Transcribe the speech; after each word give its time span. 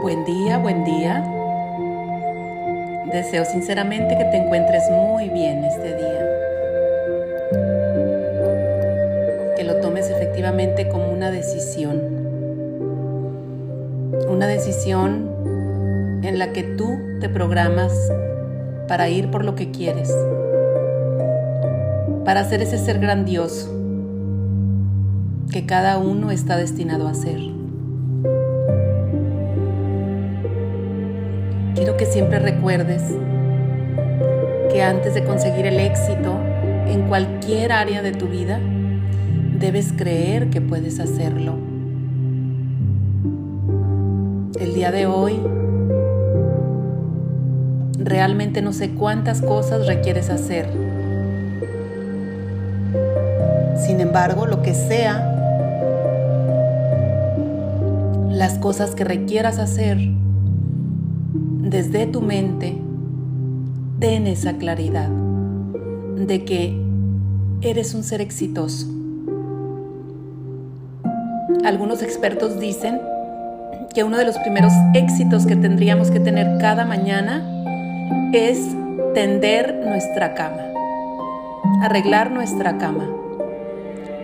Buen 0.00 0.24
día, 0.24 0.58
buen 0.58 0.84
día. 0.84 1.24
Deseo 3.12 3.44
sinceramente 3.44 4.16
que 4.16 4.24
te 4.24 4.38
encuentres 4.38 4.82
muy 4.90 5.28
bien 5.28 5.62
este 5.64 5.96
día. 5.96 6.26
Que 9.56 9.64
lo 9.64 9.76
tomes 9.76 10.08
efectivamente 10.08 10.88
como 10.88 11.10
una 11.12 11.30
decisión. 11.30 12.00
Una 14.28 14.46
decisión 14.46 16.20
en 16.22 16.38
la 16.38 16.52
que 16.52 16.62
tú 16.62 16.98
te 17.20 17.28
programas 17.28 17.92
para 18.88 19.08
ir 19.08 19.30
por 19.30 19.44
lo 19.44 19.54
que 19.54 19.70
quieres. 19.70 20.12
Para 22.24 22.44
ser 22.44 22.62
ese 22.62 22.78
ser 22.78 23.00
grandioso 23.00 23.79
que 25.50 25.66
cada 25.66 25.98
uno 25.98 26.30
está 26.30 26.56
destinado 26.56 27.08
a 27.08 27.14
ser. 27.14 27.40
Quiero 31.74 31.96
que 31.96 32.06
siempre 32.06 32.38
recuerdes 32.38 33.02
que 34.70 34.82
antes 34.82 35.14
de 35.14 35.24
conseguir 35.24 35.66
el 35.66 35.80
éxito 35.80 36.38
en 36.86 37.08
cualquier 37.08 37.72
área 37.72 38.02
de 38.02 38.12
tu 38.12 38.26
vida, 38.26 38.60
debes 39.58 39.92
creer 39.92 40.50
que 40.50 40.60
puedes 40.60 41.00
hacerlo. 41.00 41.54
El 44.60 44.74
día 44.74 44.92
de 44.92 45.06
hoy, 45.06 45.40
realmente 47.98 48.62
no 48.62 48.72
sé 48.72 48.90
cuántas 48.90 49.42
cosas 49.42 49.86
requieres 49.86 50.30
hacer. 50.30 50.68
Sin 53.76 54.00
embargo, 54.00 54.46
lo 54.46 54.62
que 54.62 54.74
sea 54.74 55.29
las 58.40 58.56
cosas 58.56 58.94
que 58.94 59.04
requieras 59.04 59.58
hacer 59.58 59.98
desde 59.98 62.06
tu 62.06 62.22
mente, 62.22 62.74
ten 63.98 64.26
esa 64.26 64.54
claridad 64.54 65.10
de 65.10 66.46
que 66.46 66.74
eres 67.60 67.92
un 67.92 68.02
ser 68.02 68.22
exitoso. 68.22 68.86
Algunos 71.66 72.02
expertos 72.02 72.58
dicen 72.58 72.98
que 73.94 74.04
uno 74.04 74.16
de 74.16 74.24
los 74.24 74.38
primeros 74.38 74.72
éxitos 74.94 75.44
que 75.44 75.56
tendríamos 75.56 76.10
que 76.10 76.18
tener 76.18 76.56
cada 76.62 76.86
mañana 76.86 77.44
es 78.32 78.74
tender 79.12 79.82
nuestra 79.84 80.32
cama, 80.32 80.62
arreglar 81.82 82.30
nuestra 82.30 82.78
cama. 82.78 83.06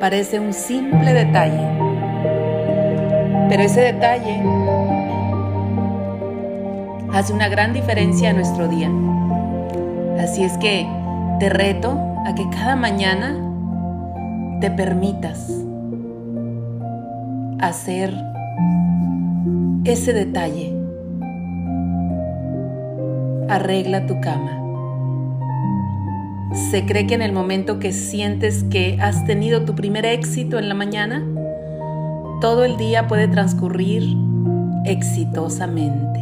Parece 0.01 0.41
un 0.41 0.55
simple 0.55 1.12
detalle, 1.12 1.86
pero 3.48 3.62
ese 3.62 3.80
detalle 3.80 4.42
hace 7.12 7.33
una 7.33 7.48
gran 7.48 7.72
diferencia 7.72 8.30
en 8.30 8.36
nuestro 8.36 8.69
día. 8.69 8.91
Así 10.19 10.42
es 10.42 10.56
que 10.58 10.86
te 11.39 11.48
reto 11.48 11.98
a 12.27 12.34
que 12.34 12.48
cada 12.50 12.77
mañana 12.77 13.36
te 14.61 14.70
permitas 14.70 15.50
hacer 17.61 18.12
ese 19.84 20.12
detalle. 20.12 20.72
Arregla 23.48 24.06
tu 24.06 24.20
cama. 24.20 24.62
Se 26.70 26.84
cree 26.84 27.06
que 27.06 27.14
en 27.14 27.22
el 27.22 27.33
momento 27.33 27.78
que 27.78 27.92
sientes 27.92 28.64
que 28.64 28.98
has 29.00 29.24
tenido 29.24 29.64
tu 29.64 29.74
primer 29.74 30.06
éxito 30.06 30.58
en 30.58 30.69
la 30.69 30.74
mañana, 30.74 31.22
todo 32.41 32.65
el 32.65 32.77
día 32.77 33.06
puede 33.09 33.29
transcurrir 33.29 34.17
exitosamente. 34.84 36.20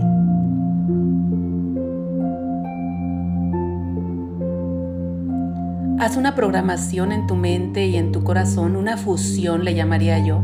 Haz 5.99 6.17
una 6.17 6.35
programación 6.35 7.13
en 7.13 7.27
tu 7.27 7.35
mente 7.35 7.87
y 7.87 7.97
en 7.97 8.13
tu 8.13 8.23
corazón, 8.23 8.77
una 8.77 8.97
fusión 8.97 9.65
le 9.65 9.75
llamaría 9.75 10.19
yo. 10.19 10.41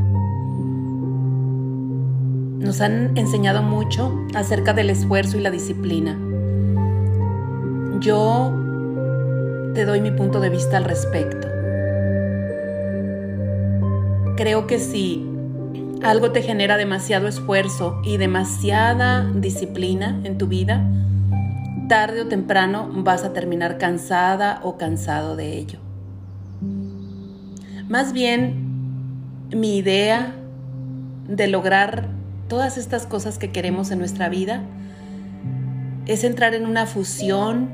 Nos 2.59 2.81
han 2.81 3.17
enseñado 3.17 3.63
mucho 3.63 4.13
acerca 4.35 4.73
del 4.73 4.91
esfuerzo 4.91 5.39
y 5.39 5.41
la 5.41 5.51
disciplina. 5.51 6.19
Yo 8.01 8.53
te 9.75 9.85
doy 9.85 10.01
mi 10.01 10.11
punto 10.11 10.41
de 10.41 10.49
vista 10.51 10.79
al 10.79 10.85
respecto. 10.85 11.47
Creo 14.37 14.67
que 14.67 14.79
si 14.79 15.30
algo 16.03 16.33
te 16.33 16.43
genera 16.43 16.77
demasiado 16.77 17.29
esfuerzo 17.29 18.01
y 18.05 18.17
demasiada 18.17 19.31
disciplina 19.35 20.21
en 20.25 20.39
tu 20.39 20.47
vida, 20.47 20.83
tarde 21.89 22.23
o 22.23 22.27
temprano 22.27 22.89
vas 22.93 23.25
a 23.25 23.33
terminar 23.33 23.79
cansada 23.79 24.61
o 24.63 24.79
cansado 24.79 25.37
de 25.37 25.59
ello. 25.59 25.79
Más 27.89 28.13
bien, 28.13 29.49
mi 29.51 29.77
idea 29.77 30.35
de 31.29 31.49
lograr 31.49 32.09
todas 32.49 32.79
estas 32.79 33.07
cosas 33.07 33.39
que 33.39 33.51
queremos 33.51 33.91
en 33.91 33.99
nuestra 33.99 34.29
vida 34.29 34.63
es 36.07 36.25
entrar 36.25 36.55
en 36.55 36.67
una 36.67 36.87
fusión 36.87 37.71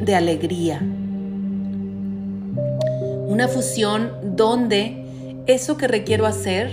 de 0.00 0.14
alegría. 0.14 0.80
Una 3.26 3.46
fusión 3.48 4.12
donde 4.22 5.07
eso 5.48 5.78
que 5.78 5.88
requiero 5.88 6.26
hacer 6.26 6.70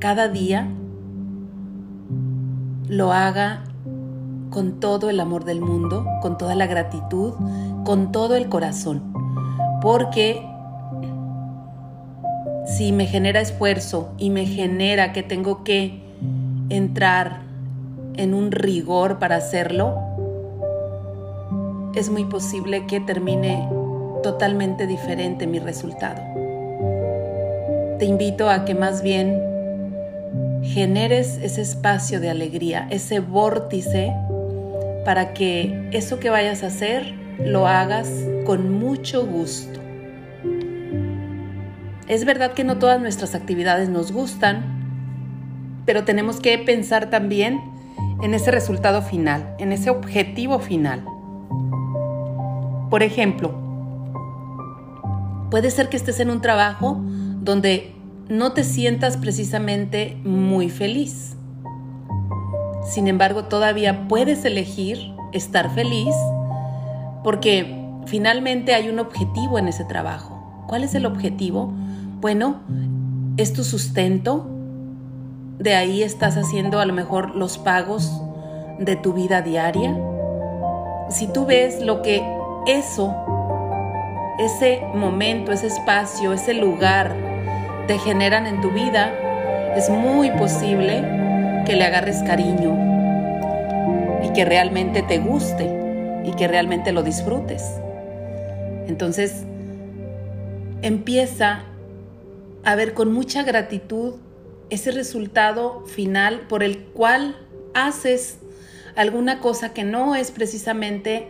cada 0.00 0.26
día 0.26 0.68
lo 2.88 3.12
haga 3.12 3.62
con 4.50 4.80
todo 4.80 5.10
el 5.10 5.20
amor 5.20 5.44
del 5.44 5.60
mundo, 5.60 6.04
con 6.20 6.36
toda 6.36 6.56
la 6.56 6.66
gratitud, 6.66 7.34
con 7.84 8.10
todo 8.10 8.34
el 8.34 8.48
corazón. 8.48 9.14
Porque 9.80 10.44
si 12.66 12.90
me 12.90 13.06
genera 13.06 13.40
esfuerzo 13.40 14.12
y 14.18 14.30
me 14.30 14.44
genera 14.44 15.12
que 15.12 15.22
tengo 15.22 15.62
que 15.62 16.02
entrar 16.70 17.42
en 18.16 18.34
un 18.34 18.50
rigor 18.50 19.20
para 19.20 19.36
hacerlo, 19.36 20.00
es 21.94 22.10
muy 22.10 22.24
posible 22.24 22.86
que 22.86 22.98
termine 22.98 23.68
totalmente 24.24 24.88
diferente 24.88 25.46
mi 25.46 25.60
resultado 25.60 26.33
te 27.98 28.06
invito 28.06 28.50
a 28.50 28.64
que 28.64 28.74
más 28.74 29.02
bien 29.02 29.42
generes 30.62 31.38
ese 31.42 31.60
espacio 31.62 32.20
de 32.20 32.30
alegría, 32.30 32.86
ese 32.90 33.20
vórtice, 33.20 34.12
para 35.04 35.34
que 35.34 35.88
eso 35.92 36.18
que 36.18 36.30
vayas 36.30 36.62
a 36.62 36.68
hacer 36.68 37.14
lo 37.38 37.66
hagas 37.66 38.10
con 38.46 38.78
mucho 38.78 39.26
gusto. 39.26 39.80
Es 42.08 42.24
verdad 42.24 42.52
que 42.52 42.64
no 42.64 42.78
todas 42.78 43.00
nuestras 43.00 43.34
actividades 43.34 43.88
nos 43.88 44.12
gustan, 44.12 44.62
pero 45.86 46.04
tenemos 46.04 46.40
que 46.40 46.56
pensar 46.58 47.10
también 47.10 47.60
en 48.22 48.34
ese 48.34 48.50
resultado 48.50 49.02
final, 49.02 49.54
en 49.58 49.72
ese 49.72 49.90
objetivo 49.90 50.58
final. 50.58 51.04
Por 52.90 53.02
ejemplo, 53.02 53.54
puede 55.50 55.70
ser 55.70 55.88
que 55.88 55.96
estés 55.96 56.20
en 56.20 56.30
un 56.30 56.40
trabajo 56.40 57.00
donde 57.44 57.94
no 58.28 58.52
te 58.52 58.64
sientas 58.64 59.18
precisamente 59.18 60.16
muy 60.24 60.70
feliz. 60.70 61.36
Sin 62.86 63.06
embargo, 63.06 63.44
todavía 63.44 64.08
puedes 64.08 64.44
elegir 64.44 64.98
estar 65.32 65.70
feliz 65.74 66.14
porque 67.22 67.82
finalmente 68.06 68.74
hay 68.74 68.88
un 68.88 68.98
objetivo 68.98 69.58
en 69.58 69.68
ese 69.68 69.84
trabajo. 69.84 70.64
¿Cuál 70.66 70.84
es 70.84 70.94
el 70.94 71.04
objetivo? 71.04 71.72
Bueno, 72.20 72.60
es 73.36 73.52
tu 73.52 73.62
sustento. 73.62 74.46
De 75.58 75.74
ahí 75.74 76.02
estás 76.02 76.36
haciendo 76.36 76.80
a 76.80 76.86
lo 76.86 76.94
mejor 76.94 77.36
los 77.36 77.58
pagos 77.58 78.10
de 78.78 78.96
tu 78.96 79.12
vida 79.12 79.42
diaria. 79.42 79.96
Si 81.10 81.26
tú 81.26 81.44
ves 81.44 81.82
lo 81.82 82.00
que 82.00 82.22
eso, 82.66 83.14
ese 84.38 84.82
momento, 84.94 85.52
ese 85.52 85.66
espacio, 85.66 86.32
ese 86.32 86.54
lugar 86.54 87.23
te 87.86 87.98
generan 87.98 88.46
en 88.46 88.60
tu 88.60 88.70
vida, 88.70 89.12
es 89.76 89.90
muy 89.90 90.30
posible 90.30 91.02
que 91.66 91.76
le 91.76 91.84
agarres 91.84 92.22
cariño 92.22 92.76
y 94.22 94.32
que 94.32 94.44
realmente 94.44 95.02
te 95.02 95.18
guste 95.18 96.22
y 96.24 96.32
que 96.32 96.48
realmente 96.48 96.92
lo 96.92 97.02
disfrutes. 97.02 97.62
Entonces, 98.86 99.44
empieza 100.82 101.64
a 102.64 102.74
ver 102.74 102.94
con 102.94 103.12
mucha 103.12 103.42
gratitud 103.42 104.14
ese 104.70 104.90
resultado 104.90 105.84
final 105.86 106.40
por 106.48 106.62
el 106.62 106.78
cual 106.78 107.36
haces 107.74 108.38
alguna 108.96 109.40
cosa 109.40 109.74
que 109.74 109.84
no 109.84 110.14
es 110.14 110.30
precisamente 110.30 111.28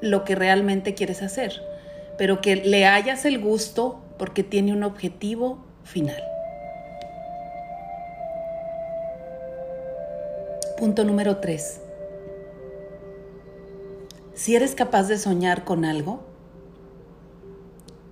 lo 0.00 0.24
que 0.24 0.34
realmente 0.34 0.94
quieres 0.94 1.22
hacer, 1.22 1.62
pero 2.18 2.40
que 2.40 2.56
le 2.56 2.86
hayas 2.86 3.24
el 3.24 3.38
gusto 3.38 4.03
porque 4.18 4.42
tiene 4.42 4.72
un 4.72 4.82
objetivo 4.82 5.58
final. 5.82 6.22
Punto 10.78 11.04
número 11.04 11.38
3. 11.38 11.80
Si 14.34 14.56
eres 14.56 14.74
capaz 14.74 15.04
de 15.04 15.18
soñar 15.18 15.64
con 15.64 15.84
algo, 15.84 16.20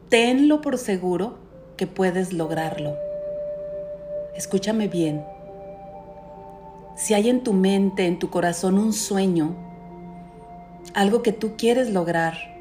tenlo 0.09 0.61
por 0.61 0.79
seguro 0.79 1.39
que 1.77 1.87
puedes 1.87 2.33
lograrlo. 2.33 2.97
Escúchame 4.37 4.89
bien. 4.89 5.25
Si 6.97 7.15
hay 7.15 7.29
en 7.29 7.43
tu 7.43 7.53
mente, 7.53 8.07
en 8.07 8.19
tu 8.19 8.31
corazón 8.31 8.79
un 8.79 8.93
sueño, 8.93 9.57
algo 10.95 11.23
que 11.23 11.33
tú 11.33 11.57
quieres 11.57 11.91
lograr, 11.91 12.52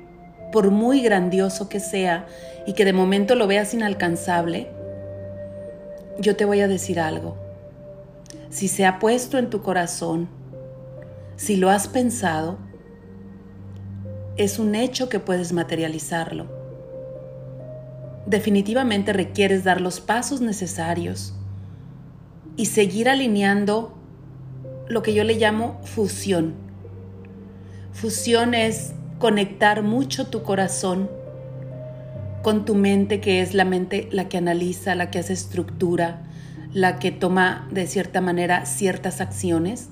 por 0.52 0.72
muy 0.72 1.02
grandioso 1.02 1.70
que 1.70 1.80
sea 1.80 2.28
y 2.66 2.74
que 2.74 2.86
de 2.86 2.94
momento 2.94 3.36
lo 3.36 3.48
veas 3.48 3.74
inalcanzable, 3.74 4.70
yo 6.20 6.36
te 6.36 6.46
voy 6.46 6.62
a 6.62 6.68
decir 6.68 7.00
algo. 7.00 7.38
Si 8.50 8.68
se 8.68 8.86
ha 8.86 9.00
puesto 9.00 9.38
en 9.38 9.50
tu 9.50 9.62
corazón, 9.62 10.30
si 11.36 11.56
lo 11.56 11.70
has 11.70 11.88
pensado, 11.88 12.58
es 14.38 14.60
un 14.60 14.76
hecho 14.76 15.10
que 15.10 15.20
puedes 15.20 15.54
materializarlo. 15.54 16.48
Definitivamente 18.26 19.14
requieres 19.14 19.64
dar 19.64 19.82
los 19.82 20.00
pasos 20.00 20.42
necesarios 20.42 21.34
y 22.56 22.68
seguir 22.68 23.10
alineando 23.10 23.94
lo 24.88 25.02
que 25.02 25.14
yo 25.14 25.24
le 25.24 25.36
llamo 25.36 25.80
fusión. 25.84 26.54
Fusión 27.94 28.54
es 28.54 28.94
conectar 29.22 29.84
mucho 29.84 30.26
tu 30.26 30.42
corazón 30.42 31.08
con 32.42 32.66
tu 32.66 32.74
mente, 32.74 33.22
que 33.22 33.42
es 33.42 33.54
la 33.54 33.66
mente 33.66 34.10
la 34.12 34.28
que 34.28 34.38
analiza, 34.38 34.96
la 34.96 35.12
que 35.12 35.20
hace 35.20 35.34
estructura, 35.34 36.24
la 36.74 36.98
que 36.98 37.12
toma 37.12 37.68
de 37.70 37.86
cierta 37.86 38.20
manera 38.20 38.66
ciertas 38.66 39.22
acciones, 39.22 39.90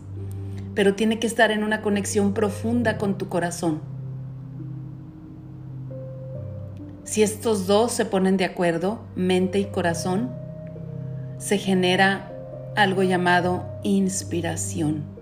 pero 0.74 0.96
tiene 0.96 1.20
que 1.20 1.28
estar 1.28 1.52
en 1.52 1.64
una 1.64 1.84
conexión 1.84 2.34
profunda 2.34 2.98
con 2.98 3.20
tu 3.20 3.30
corazón. 3.30 3.82
Si 7.04 7.22
estos 7.22 7.68
dos 7.68 7.92
se 7.92 8.06
ponen 8.06 8.36
de 8.36 8.46
acuerdo, 8.46 9.00
mente 9.16 9.60
y 9.60 9.66
corazón, 9.66 10.32
se 11.38 11.60
genera 11.60 12.32
algo 12.76 13.04
llamado 13.04 13.64
inspiración. 13.84 15.19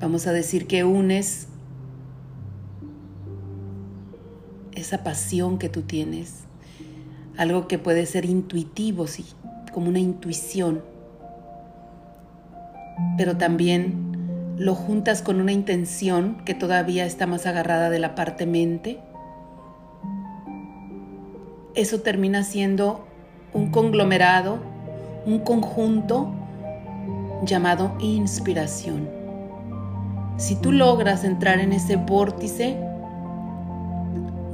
Vamos 0.00 0.26
a 0.26 0.32
decir 0.32 0.66
que 0.66 0.82
unes 0.82 1.46
esa 4.72 5.04
pasión 5.04 5.58
que 5.58 5.68
tú 5.68 5.82
tienes, 5.82 6.44
algo 7.36 7.68
que 7.68 7.78
puede 7.78 8.06
ser 8.06 8.24
intuitivo, 8.24 9.06
sí, 9.06 9.26
como 9.74 9.90
una 9.90 9.98
intuición, 9.98 10.82
pero 13.18 13.36
también 13.36 14.54
lo 14.56 14.74
juntas 14.74 15.20
con 15.20 15.38
una 15.38 15.52
intención 15.52 16.42
que 16.46 16.54
todavía 16.54 17.04
está 17.04 17.26
más 17.26 17.44
agarrada 17.44 17.90
de 17.90 17.98
la 17.98 18.14
parte 18.14 18.46
mente, 18.46 19.00
eso 21.74 22.00
termina 22.00 22.42
siendo 22.42 23.06
un 23.52 23.70
conglomerado, 23.70 24.60
un 25.26 25.40
conjunto 25.40 26.32
llamado 27.44 27.96
inspiración. 28.00 29.19
Si 30.40 30.56
tú 30.56 30.72
logras 30.72 31.22
entrar 31.24 31.60
en 31.60 31.72
ese 31.72 31.94
vórtice 31.96 32.76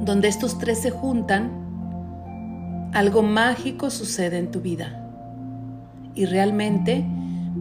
donde 0.01 0.27
estos 0.27 0.59
tres 0.59 0.79
se 0.79 0.91
juntan, 0.91 1.49
algo 2.93 3.23
mágico 3.23 3.89
sucede 3.89 4.37
en 4.37 4.51
tu 4.51 4.61
vida 4.61 5.03
y 6.13 6.25
realmente 6.25 7.05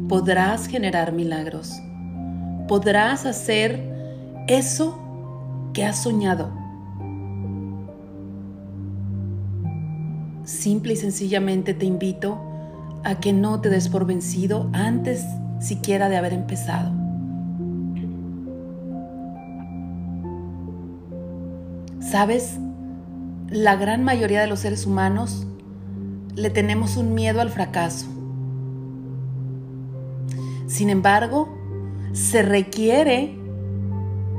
podrás 0.08 0.67
generar 0.67 1.12
milagros 1.12 1.81
podrás 2.67 3.26
hacer 3.26 3.81
eso 4.49 4.99
que 5.73 5.84
has 5.84 6.02
soñado. 6.02 6.50
Simple 10.44 10.94
y 10.94 10.96
sencillamente 10.96 11.75
te 11.75 11.87
invito 11.87 12.40
a 13.05 13.17
que 13.20 13.32
no 13.32 13.61
te 13.61 13.69
des 13.69 13.88
por 13.88 14.06
vencido 14.06 14.70
antes 14.73 15.25
siquiera 15.61 16.08
de 16.08 16.17
haber 16.17 16.32
empezado. 16.32 17.05
¿Sabes? 22.16 22.56
La 23.50 23.76
gran 23.76 24.02
mayoría 24.02 24.40
de 24.40 24.46
los 24.46 24.60
seres 24.60 24.86
humanos 24.86 25.46
le 26.34 26.48
tenemos 26.48 26.96
un 26.96 27.12
miedo 27.12 27.42
al 27.42 27.50
fracaso. 27.50 28.06
Sin 30.66 30.88
embargo, 30.88 31.54
se 32.14 32.40
requiere 32.40 33.36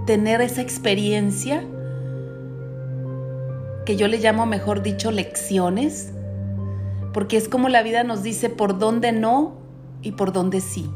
tener 0.07 0.41
esa 0.41 0.61
experiencia 0.61 1.63
que 3.85 3.95
yo 3.95 4.07
le 4.07 4.17
llamo, 4.17 4.47
mejor 4.47 4.81
dicho, 4.81 5.11
lecciones, 5.11 6.11
porque 7.13 7.37
es 7.37 7.47
como 7.47 7.69
la 7.69 7.83
vida 7.83 8.03
nos 8.03 8.23
dice 8.23 8.49
por 8.49 8.79
dónde 8.79 9.11
no 9.11 9.53
y 10.01 10.13
por 10.13 10.33
dónde 10.33 10.61
sí. 10.61 10.89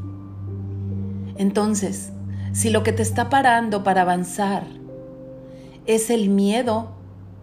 Entonces, 1.35 2.11
si 2.53 2.71
lo 2.71 2.81
que 2.81 2.91
te 2.91 3.03
está 3.03 3.29
parando 3.29 3.83
para 3.83 4.01
avanzar 4.01 4.80
es 5.95 6.09
el 6.09 6.29
miedo 6.29 6.91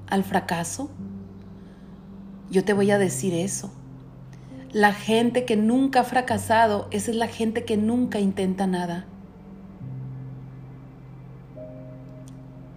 al 0.09 0.25
fracaso, 0.25 0.91
yo 2.51 2.65
te 2.65 2.73
voy 2.73 2.91
a 2.91 2.99
decir 2.99 3.35
eso. 3.35 3.71
La 4.73 4.93
gente 4.93 5.45
que 5.45 5.57
nunca 5.57 6.01
ha 6.01 6.05
fracasado, 6.05 6.89
esa 6.91 7.11
es 7.11 7.17
la 7.17 7.27
gente 7.27 7.65
que 7.65 7.77
nunca 7.77 8.21
intenta 8.21 8.67
nada. 8.67 9.07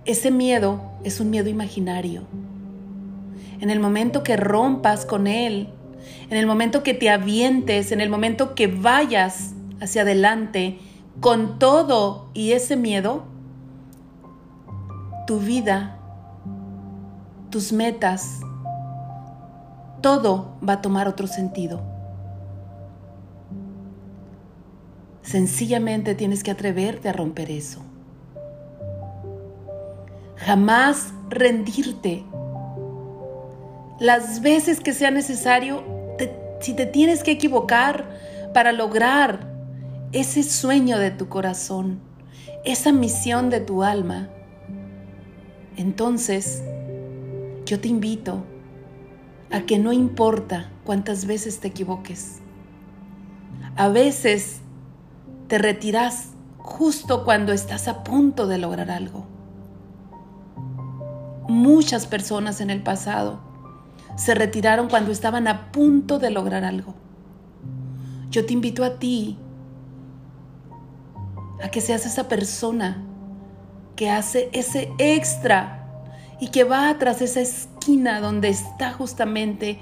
Ese 0.05 0.31
miedo 0.31 0.81
es 1.03 1.19
un 1.19 1.29
miedo 1.29 1.49
imaginario. 1.49 2.23
En 3.59 3.69
el 3.69 3.79
momento 3.79 4.23
que 4.23 4.35
rompas 4.35 5.05
con 5.05 5.27
él, 5.27 5.69
en 6.29 6.37
el 6.37 6.47
momento 6.47 6.81
que 6.81 6.93
te 6.93 7.09
avientes, 7.09 7.91
en 7.91 8.01
el 8.01 8.09
momento 8.09 8.55
que 8.55 8.67
vayas 8.67 9.53
hacia 9.79 10.01
adelante 10.01 10.79
con 11.19 11.59
todo 11.59 12.29
y 12.33 12.53
ese 12.53 12.75
miedo, 12.75 13.25
tu 15.31 15.39
vida, 15.39 15.97
tus 17.49 17.71
metas, 17.71 18.41
todo 20.01 20.57
va 20.67 20.73
a 20.73 20.81
tomar 20.81 21.07
otro 21.07 21.25
sentido. 21.25 21.79
Sencillamente 25.21 26.15
tienes 26.15 26.43
que 26.43 26.51
atreverte 26.51 27.07
a 27.07 27.13
romper 27.13 27.49
eso 27.49 27.81
jamás 30.35 31.13
rendirte. 31.29 32.25
Las 34.01 34.41
veces 34.41 34.81
que 34.81 34.93
sea 34.93 35.11
necesario, 35.11 35.81
si 36.59 36.73
te 36.73 36.85
tienes 36.85 37.23
que 37.23 37.31
equivocar 37.31 38.09
para 38.53 38.73
lograr 38.73 39.47
ese 40.11 40.43
sueño 40.43 40.99
de 40.99 41.11
tu 41.11 41.29
corazón, 41.29 42.01
esa 42.65 42.91
misión 42.91 43.49
de 43.49 43.61
tu 43.61 43.81
alma, 43.81 44.27
entonces 45.77 46.61
yo 47.65 47.79
te 47.79 47.87
invito 47.87 48.43
a 49.51 49.61
que 49.61 49.79
no 49.79 49.93
importa 49.93 50.69
cuántas 50.83 51.25
veces 51.25 51.59
te 51.59 51.69
equivoques. 51.69 52.39
A 53.75 53.87
veces 53.89 54.61
te 55.47 55.57
retiras 55.57 56.29
justo 56.57 57.23
cuando 57.23 57.53
estás 57.53 57.87
a 57.87 58.03
punto 58.03 58.47
de 58.47 58.57
lograr 58.57 58.91
algo 58.91 59.25
muchas 61.51 62.07
personas 62.07 62.61
en 62.61 62.69
el 62.69 62.81
pasado 62.81 63.39
se 64.15 64.33
retiraron 64.33 64.89
cuando 64.89 65.11
estaban 65.11 65.47
a 65.47 65.71
punto 65.71 66.19
de 66.19 66.31
lograr 66.31 66.63
algo. 66.63 66.95
Yo 68.29 68.45
te 68.45 68.53
invito 68.53 68.83
a 68.83 68.99
ti 68.99 69.37
a 71.63 71.69
que 71.69 71.81
seas 71.81 72.05
esa 72.05 72.27
persona 72.27 73.03
que 73.95 74.09
hace 74.09 74.49
ese 74.53 74.91
extra 74.97 75.87
y 76.39 76.47
que 76.47 76.63
va 76.63 76.97
tras 76.97 77.21
esa 77.21 77.41
esquina 77.41 78.19
donde 78.19 78.49
está 78.49 78.91
justamente 78.91 79.79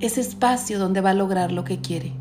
ese 0.00 0.20
espacio 0.20 0.78
donde 0.78 1.00
va 1.00 1.10
a 1.10 1.14
lograr 1.14 1.52
lo 1.52 1.64
que 1.64 1.80
quiere. 1.80 2.12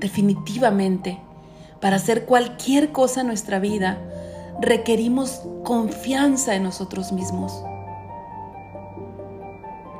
Definitivamente, 0.00 1.18
para 1.80 1.96
hacer 1.96 2.24
cualquier 2.24 2.92
cosa 2.92 3.20
en 3.22 3.26
nuestra 3.26 3.58
vida, 3.58 3.98
requerimos 4.60 5.42
confianza 5.64 6.54
en 6.54 6.62
nosotros 6.62 7.12
mismos. 7.12 7.62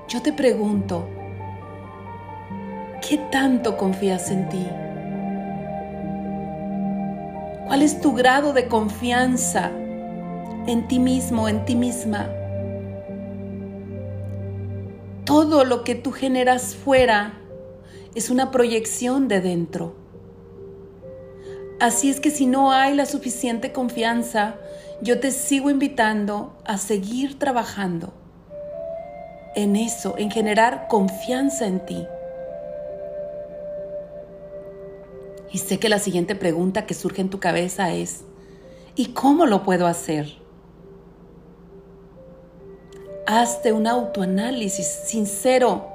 Yo 0.09 0.23
te 0.23 0.33
pregunto, 0.33 1.07
¿qué 3.07 3.19
tanto 3.31 3.77
confías 3.77 4.31
en 4.31 4.49
ti? 4.49 4.67
¿Cuál 7.69 7.83
es 7.83 8.01
tu 8.01 8.15
grado 8.15 8.55
de 8.55 8.67
confianza 8.67 9.71
en 10.67 10.89
ti 10.89 10.99
mismo, 10.99 11.51
en 11.51 11.67
ti 11.67 11.77
misma? 11.77 12.31
Todo 15.27 15.67
lo 15.67 15.85
que 15.85 15.95
tú 15.95 16.11
generas 16.13 16.75
fuera 16.75 17.35
es 18.15 18.31
una 18.31 18.51
proyección 18.51 19.29
de 19.29 19.43
dentro. 19.43 19.95
Así 21.79 22.09
es 22.09 22.21
que 22.21 22.31
si 22.31 22.47
no 22.47 22.73
hay 22.73 22.95
la 22.95 23.05
suficiente 23.05 23.71
confianza, 23.71 24.55
yo 25.03 25.21
te 25.21 25.31
sigo 25.31 25.69
invitando 25.69 26.57
a 26.65 26.79
seguir 26.79 27.39
trabajando 27.39 28.15
en 29.55 29.77
eso, 29.77 30.15
en 30.17 30.31
generar 30.31 30.89
confianza 30.89 31.67
en 31.67 31.85
ti. 31.85 32.07
Y 35.51 35.59
sé 35.59 35.79
que 35.79 35.89
la 35.89 35.99
siguiente 35.99 36.35
pregunta 36.35 36.87
que 36.87 36.95
surge 36.95 37.23
en 37.23 37.31
tu 37.31 37.41
cabeza 37.41 37.93
es, 37.93 38.25
¿y 38.95 39.13
cómo 39.13 39.47
lo 39.47 39.63
puedo 39.63 39.87
hacer? 39.87 40.39
Hazte 43.27 43.73
un 43.73 43.87
autoanálisis 43.87 44.87
sincero, 44.87 45.87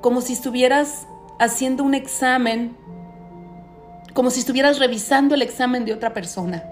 como 0.00 0.20
si 0.20 0.34
estuvieras 0.34 1.06
haciendo 1.38 1.82
un 1.82 1.94
examen, 1.94 2.76
como 4.12 4.30
si 4.30 4.40
estuvieras 4.40 4.78
revisando 4.78 5.34
el 5.34 5.42
examen 5.42 5.84
de 5.84 5.92
otra 5.92 6.14
persona. 6.14 6.62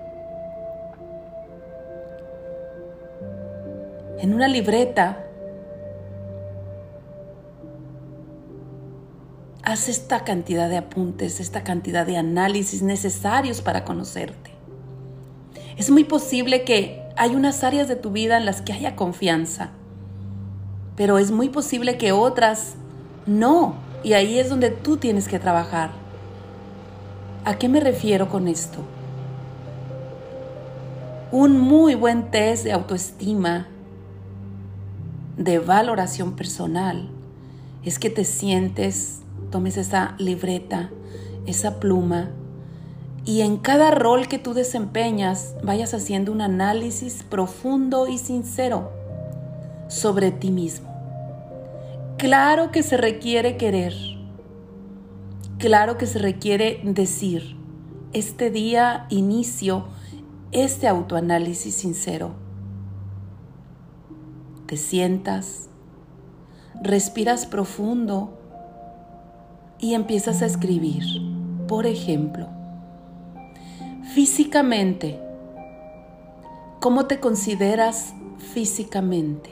En 4.18 4.34
una 4.34 4.48
libreta 4.48 5.26
Haz 9.64 9.88
esta 9.88 10.24
cantidad 10.24 10.68
de 10.68 10.76
apuntes, 10.76 11.38
esta 11.38 11.62
cantidad 11.62 12.04
de 12.04 12.16
análisis 12.16 12.82
necesarios 12.82 13.62
para 13.62 13.84
conocerte. 13.84 14.50
Es 15.76 15.88
muy 15.88 16.02
posible 16.02 16.64
que 16.64 17.00
hay 17.16 17.36
unas 17.36 17.62
áreas 17.62 17.86
de 17.86 17.94
tu 17.94 18.10
vida 18.10 18.36
en 18.36 18.44
las 18.44 18.60
que 18.60 18.72
haya 18.72 18.96
confianza, 18.96 19.70
pero 20.96 21.16
es 21.18 21.30
muy 21.30 21.48
posible 21.48 21.96
que 21.96 22.10
otras 22.10 22.74
no, 23.24 23.76
y 24.02 24.14
ahí 24.14 24.40
es 24.40 24.50
donde 24.50 24.70
tú 24.70 24.96
tienes 24.96 25.28
que 25.28 25.38
trabajar. 25.38 25.92
¿A 27.44 27.56
qué 27.56 27.68
me 27.68 27.78
refiero 27.78 28.28
con 28.28 28.48
esto? 28.48 28.80
Un 31.30 31.60
muy 31.60 31.94
buen 31.94 32.32
test 32.32 32.64
de 32.64 32.72
autoestima, 32.72 33.68
de 35.36 35.60
valoración 35.60 36.34
personal, 36.34 37.08
es 37.84 38.00
que 38.00 38.10
te 38.10 38.24
sientes 38.24 39.21
tomes 39.52 39.76
esa 39.76 40.16
libreta, 40.18 40.90
esa 41.46 41.78
pluma 41.78 42.30
y 43.24 43.42
en 43.42 43.56
cada 43.56 43.92
rol 43.92 44.26
que 44.26 44.40
tú 44.40 44.52
desempeñas 44.54 45.54
vayas 45.62 45.94
haciendo 45.94 46.32
un 46.32 46.40
análisis 46.40 47.22
profundo 47.22 48.08
y 48.08 48.18
sincero 48.18 48.90
sobre 49.86 50.32
ti 50.32 50.50
mismo. 50.50 50.88
Claro 52.18 52.72
que 52.72 52.82
se 52.82 52.96
requiere 52.96 53.56
querer. 53.56 53.94
Claro 55.58 55.96
que 55.98 56.06
se 56.06 56.18
requiere 56.18 56.80
decir, 56.82 57.56
este 58.12 58.50
día 58.50 59.06
inicio 59.10 59.86
este 60.50 60.86
autoanálisis 60.86 61.74
sincero. 61.74 62.32
Te 64.66 64.76
sientas, 64.76 65.68
respiras 66.82 67.46
profundo 67.46 68.38
y 69.82 69.94
empiezas 69.94 70.40
a 70.40 70.46
escribir. 70.46 71.04
Por 71.66 71.86
ejemplo, 71.86 72.46
físicamente, 74.14 75.20
¿cómo 76.80 77.06
te 77.06 77.18
consideras 77.18 78.14
físicamente? 78.38 79.50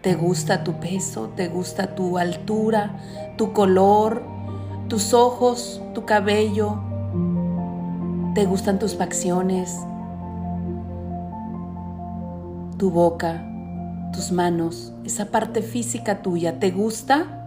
¿Te 0.00 0.14
gusta 0.14 0.64
tu 0.64 0.80
peso? 0.80 1.30
¿Te 1.36 1.48
gusta 1.48 1.94
tu 1.94 2.18
altura? 2.18 2.98
¿Tu 3.36 3.52
color? 3.52 4.24
¿Tus 4.88 5.12
ojos? 5.12 5.82
¿Tu 5.94 6.04
cabello? 6.06 6.80
¿Te 8.34 8.46
gustan 8.46 8.78
tus 8.78 8.96
facciones? 8.96 9.78
¿Tu 12.78 12.90
boca? 12.90 13.46
¿Tus 14.14 14.32
manos? 14.32 14.94
Esa 15.04 15.26
parte 15.26 15.60
física 15.60 16.22
tuya, 16.22 16.58
¿te 16.58 16.70
gusta? 16.70 17.43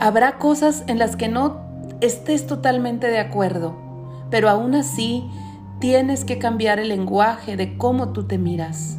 Habrá 0.00 0.38
cosas 0.38 0.84
en 0.86 0.98
las 0.98 1.16
que 1.16 1.28
no 1.28 1.56
estés 2.00 2.46
totalmente 2.46 3.08
de 3.08 3.18
acuerdo, 3.18 3.74
pero 4.30 4.48
aún 4.48 4.76
así 4.76 5.24
tienes 5.80 6.24
que 6.24 6.38
cambiar 6.38 6.78
el 6.78 6.88
lenguaje 6.88 7.56
de 7.56 7.76
cómo 7.76 8.10
tú 8.10 8.24
te 8.24 8.38
miras. 8.38 8.96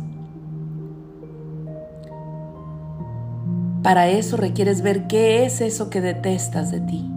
Para 3.81 4.09
eso 4.09 4.35
requieres 4.35 4.81
ver 4.81 5.07
qué 5.07 5.45
es 5.45 5.61
eso 5.61 5.89
que 5.89 6.01
detestas 6.01 6.69
de 6.69 6.81
ti, 6.81 7.09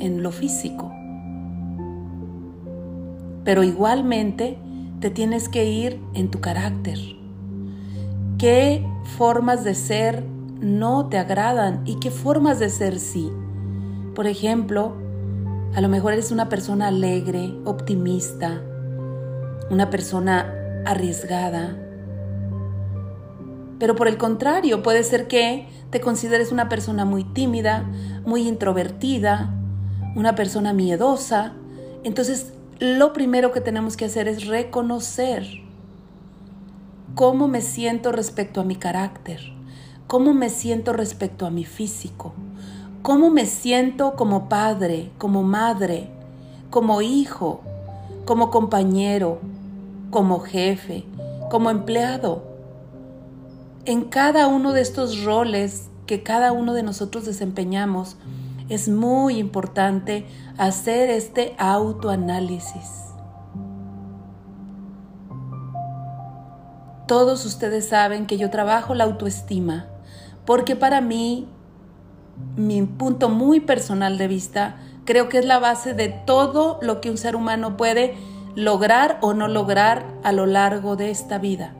en 0.00 0.22
lo 0.22 0.32
físico. 0.32 0.90
Pero 3.44 3.62
igualmente 3.62 4.58
te 5.00 5.10
tienes 5.10 5.50
que 5.50 5.66
ir 5.66 6.00
en 6.14 6.30
tu 6.30 6.40
carácter. 6.40 6.98
¿Qué 8.38 8.82
formas 9.18 9.62
de 9.62 9.74
ser 9.74 10.24
no 10.62 11.08
te 11.08 11.18
agradan 11.18 11.82
y 11.84 11.96
qué 11.96 12.10
formas 12.10 12.58
de 12.60 12.70
ser 12.70 12.98
sí. 13.00 13.30
Por 14.14 14.26
ejemplo, 14.26 14.96
a 15.74 15.80
lo 15.80 15.88
mejor 15.88 16.12
eres 16.12 16.30
una 16.30 16.48
persona 16.48 16.88
alegre, 16.88 17.52
optimista, 17.64 18.62
una 19.70 19.90
persona 19.90 20.54
arriesgada. 20.86 21.76
Pero 23.80 23.96
por 23.96 24.06
el 24.06 24.16
contrario, 24.16 24.84
puede 24.84 25.02
ser 25.02 25.26
que 25.26 25.68
te 25.90 26.00
consideres 26.00 26.52
una 26.52 26.68
persona 26.68 27.04
muy 27.04 27.24
tímida, 27.24 27.84
muy 28.24 28.46
introvertida, 28.46 29.52
una 30.14 30.36
persona 30.36 30.72
miedosa. 30.72 31.54
Entonces, 32.04 32.52
lo 32.78 33.12
primero 33.12 33.50
que 33.50 33.60
tenemos 33.60 33.96
que 33.96 34.04
hacer 34.04 34.28
es 34.28 34.46
reconocer 34.46 35.44
cómo 37.16 37.48
me 37.48 37.62
siento 37.62 38.12
respecto 38.12 38.60
a 38.60 38.64
mi 38.64 38.76
carácter 38.76 39.51
cómo 40.12 40.34
me 40.34 40.50
siento 40.50 40.92
respecto 40.92 41.46
a 41.46 41.50
mi 41.50 41.64
físico, 41.64 42.34
cómo 43.00 43.30
me 43.30 43.46
siento 43.46 44.14
como 44.14 44.50
padre, 44.50 45.10
como 45.16 45.42
madre, 45.42 46.10
como 46.68 47.00
hijo, 47.00 47.62
como 48.26 48.50
compañero, 48.50 49.38
como 50.10 50.40
jefe, 50.40 51.06
como 51.50 51.70
empleado. 51.70 52.42
En 53.86 54.02
cada 54.02 54.48
uno 54.48 54.74
de 54.74 54.82
estos 54.82 55.24
roles 55.24 55.88
que 56.04 56.22
cada 56.22 56.52
uno 56.52 56.74
de 56.74 56.82
nosotros 56.82 57.24
desempeñamos, 57.24 58.16
es 58.68 58.90
muy 58.90 59.38
importante 59.38 60.26
hacer 60.58 61.08
este 61.08 61.54
autoanálisis. 61.56 63.14
Todos 67.08 67.46
ustedes 67.46 67.88
saben 67.88 68.26
que 68.26 68.36
yo 68.36 68.50
trabajo 68.50 68.94
la 68.94 69.04
autoestima 69.04 69.86
porque 70.44 70.76
para 70.76 71.00
mí, 71.00 71.46
mi 72.56 72.82
punto 72.82 73.28
muy 73.28 73.60
personal 73.60 74.18
de 74.18 74.28
vista, 74.28 74.76
creo 75.04 75.28
que 75.28 75.38
es 75.38 75.44
la 75.44 75.58
base 75.58 75.94
de 75.94 76.08
todo 76.08 76.78
lo 76.82 77.00
que 77.00 77.10
un 77.10 77.18
ser 77.18 77.36
humano 77.36 77.76
puede 77.76 78.14
lograr 78.54 79.18
o 79.22 79.34
no 79.34 79.48
lograr 79.48 80.04
a 80.22 80.32
lo 80.32 80.46
largo 80.46 80.96
de 80.96 81.10
esta 81.10 81.38
vida. 81.38 81.74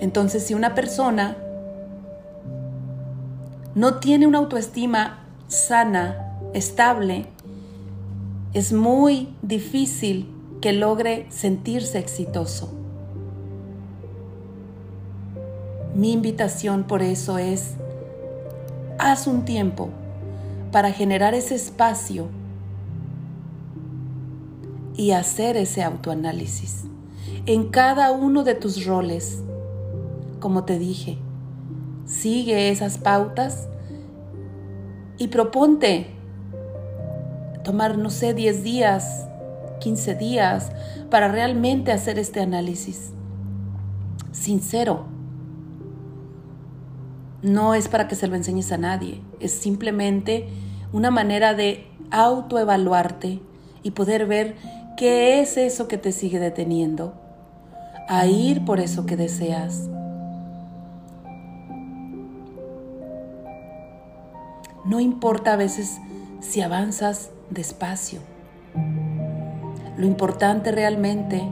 Entonces, 0.00 0.44
si 0.46 0.54
una 0.54 0.74
persona 0.74 1.36
no 3.74 3.94
tiene 3.96 4.26
una 4.26 4.38
autoestima 4.38 5.24
sana, 5.48 6.36
estable, 6.54 7.26
es 8.54 8.72
muy 8.72 9.28
difícil 9.42 10.34
que 10.60 10.72
logre 10.72 11.26
sentirse 11.30 11.98
exitoso. 11.98 12.77
Mi 15.98 16.12
invitación 16.12 16.84
por 16.84 17.02
eso 17.02 17.38
es, 17.38 17.72
haz 19.00 19.26
un 19.26 19.44
tiempo 19.44 19.88
para 20.70 20.92
generar 20.92 21.34
ese 21.34 21.56
espacio 21.56 22.28
y 24.94 25.10
hacer 25.10 25.56
ese 25.56 25.82
autoanálisis 25.82 26.84
en 27.46 27.70
cada 27.70 28.12
uno 28.12 28.44
de 28.44 28.54
tus 28.54 28.86
roles. 28.86 29.42
Como 30.38 30.62
te 30.62 30.78
dije, 30.78 31.18
sigue 32.06 32.70
esas 32.70 32.98
pautas 32.98 33.66
y 35.18 35.26
proponte 35.26 36.14
tomar, 37.64 37.98
no 37.98 38.10
sé, 38.10 38.34
10 38.34 38.62
días, 38.62 39.26
15 39.80 40.14
días 40.14 40.70
para 41.10 41.26
realmente 41.26 41.90
hacer 41.90 42.20
este 42.20 42.38
análisis 42.38 43.10
sincero 44.30 45.17
no 47.42 47.74
es 47.74 47.88
para 47.88 48.08
que 48.08 48.14
se 48.14 48.26
lo 48.26 48.36
enseñes 48.36 48.72
a 48.72 48.78
nadie, 48.78 49.20
es 49.40 49.52
simplemente 49.52 50.48
una 50.92 51.10
manera 51.10 51.54
de 51.54 51.86
autoevaluarte 52.10 53.40
y 53.82 53.90
poder 53.92 54.26
ver 54.26 54.56
qué 54.96 55.40
es 55.40 55.56
eso 55.56 55.88
que 55.88 55.98
te 55.98 56.12
sigue 56.12 56.38
deteniendo 56.38 57.14
a 58.08 58.26
ir 58.26 58.64
por 58.64 58.80
eso 58.80 59.06
que 59.06 59.16
deseas. 59.16 59.88
No 64.84 65.00
importa 65.00 65.52
a 65.52 65.56
veces 65.56 65.98
si 66.40 66.62
avanzas 66.62 67.30
despacio. 67.50 68.20
Lo 69.98 70.06
importante 70.06 70.72
realmente 70.72 71.42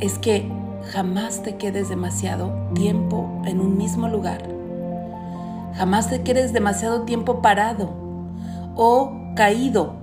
es 0.00 0.18
que 0.18 0.50
jamás 0.88 1.42
te 1.42 1.56
quedes 1.56 1.88
demasiado 1.88 2.52
tiempo 2.74 3.42
en 3.44 3.60
un 3.60 3.76
mismo 3.76 4.08
lugar. 4.08 4.42
Jamás 5.74 6.08
te 6.08 6.22
quedes 6.22 6.52
demasiado 6.52 7.02
tiempo 7.02 7.42
parado 7.42 7.90
o 8.74 9.12
caído. 9.36 9.96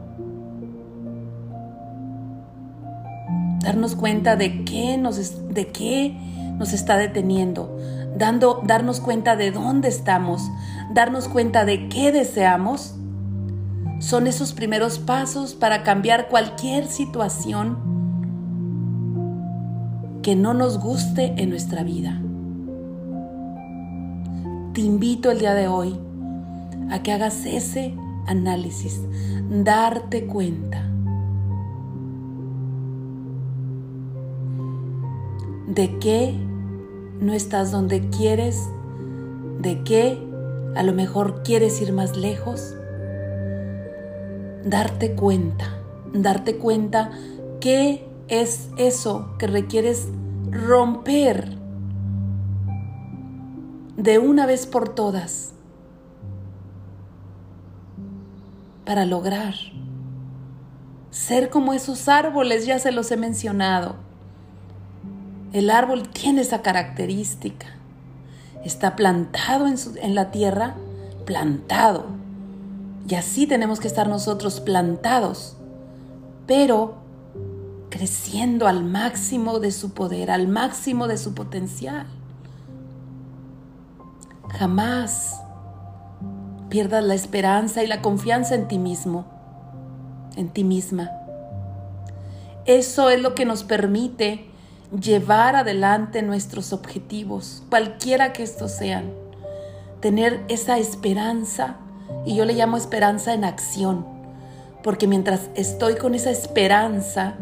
Darnos 3.62 3.96
cuenta 3.96 4.36
de 4.36 4.64
qué 4.64 4.98
nos, 4.98 5.54
de 5.54 5.68
qué 5.70 6.16
nos 6.58 6.72
está 6.72 6.98
deteniendo, 6.98 7.78
dando, 8.16 8.62
darnos 8.64 9.00
cuenta 9.00 9.36
de 9.36 9.52
dónde 9.52 9.88
estamos, 9.88 10.50
darnos 10.94 11.28
cuenta 11.28 11.66
de 11.66 11.90
qué 11.90 12.12
deseamos, 12.12 12.96
son 14.00 14.28
esos 14.28 14.54
primeros 14.54 15.00
pasos 15.00 15.56
para 15.56 15.84
cambiar 15.84 16.28
cualquier 16.28 16.86
situación 16.86 17.95
que 20.26 20.36
no 20.36 20.56
nos 20.56 20.80
guste 20.80 21.36
en 21.38 21.52
nuestra 21.52 21.84
vida. 21.84 22.20
Te 24.74 24.82
invito 24.82 25.30
el 25.30 25.38
día 25.38 25.54
de 25.54 25.68
hoy 25.68 26.00
a 26.90 27.04
que 27.04 27.12
hagas 27.12 27.46
ese 27.46 27.94
análisis, 28.26 29.02
darte 29.52 30.26
cuenta 30.26 30.90
de 35.68 35.96
que 36.00 36.34
no 37.22 37.32
estás 37.34 37.72
donde 37.72 38.10
quieres, 38.10 38.68
de 39.60 39.84
que 39.84 40.18
a 40.76 40.82
lo 40.82 40.94
mejor 40.94 41.44
quieres 41.44 41.80
ir 41.84 41.94
más 41.94 42.18
lejos. 42.18 42.74
Darte 44.66 45.14
cuenta, 45.14 45.78
darte 46.14 46.58
cuenta 46.58 47.12
qué 47.62 48.15
es 48.28 48.70
eso 48.78 49.36
que 49.38 49.48
requieres 49.48 50.08
romper 50.52 51.58
de 53.98 54.20
una 54.20 54.46
vez 54.46 54.66
por 54.66 54.90
todas 54.90 55.54
para 58.86 59.06
lograr 59.06 59.56
ser 61.16 61.50
como 61.50 61.72
esos 61.72 62.10
árboles, 62.10 62.66
ya 62.66 62.78
se 62.78 62.92
los 62.92 63.10
he 63.10 63.16
mencionado. 63.16 63.96
El 65.54 65.70
árbol 65.70 66.10
tiene 66.10 66.42
esa 66.42 66.62
característica. 66.62 67.68
Está 68.66 68.98
plantado 68.98 69.66
en, 69.68 70.14
la 70.14 70.32
tierra, 70.32 70.76
plantado. 71.26 72.08
Y 73.08 73.16
así 73.16 73.48
tenemos 73.48 73.80
que 73.80 73.88
estar 73.88 74.10
nosotros 74.10 74.60
plantados, 74.60 75.56
pero 76.48 76.96
creciendo 77.96 78.68
al 78.68 78.84
máximo 78.84 79.62
de 79.62 79.72
su 79.72 79.94
poder, 79.94 80.30
al 80.30 80.50
máximo 80.50 81.08
de 81.08 81.18
su 81.18 81.34
potencial. 81.34 82.06
Jamás 84.50 85.40
pierdas 86.68 87.06
la 87.06 87.14
esperanza 87.14 87.86
y 87.86 87.88
la 87.88 88.02
confianza 88.02 88.54
en 88.56 88.68
ti 88.68 88.80
mismo, 88.80 89.24
en 90.36 90.50
ti 90.50 90.66
misma. 90.66 91.10
Eso 92.66 93.10
es 93.10 93.22
lo 93.22 93.34
que 93.34 93.46
nos 93.46 93.64
permite 93.64 94.46
llevar 95.00 95.56
adelante 95.56 96.22
nuestros 96.22 96.74
objetivos, 96.74 97.64
cualquiera 97.70 98.34
que 98.34 98.44
estos 98.44 98.74
sean. 98.74 99.14
Tener 100.02 100.44
esa 100.50 100.80
esperanza, 100.80 101.78
y 102.26 102.36
yo 102.36 102.44
le 102.44 102.56
llamo 102.56 102.76
esperanza 102.76 103.34
en 103.34 103.46
acción, 103.46 104.06
porque 104.84 105.08
mientras 105.08 105.50
estoy 105.56 105.96
con 105.96 106.14
esa 106.14 106.30
esperanza, 106.30 107.38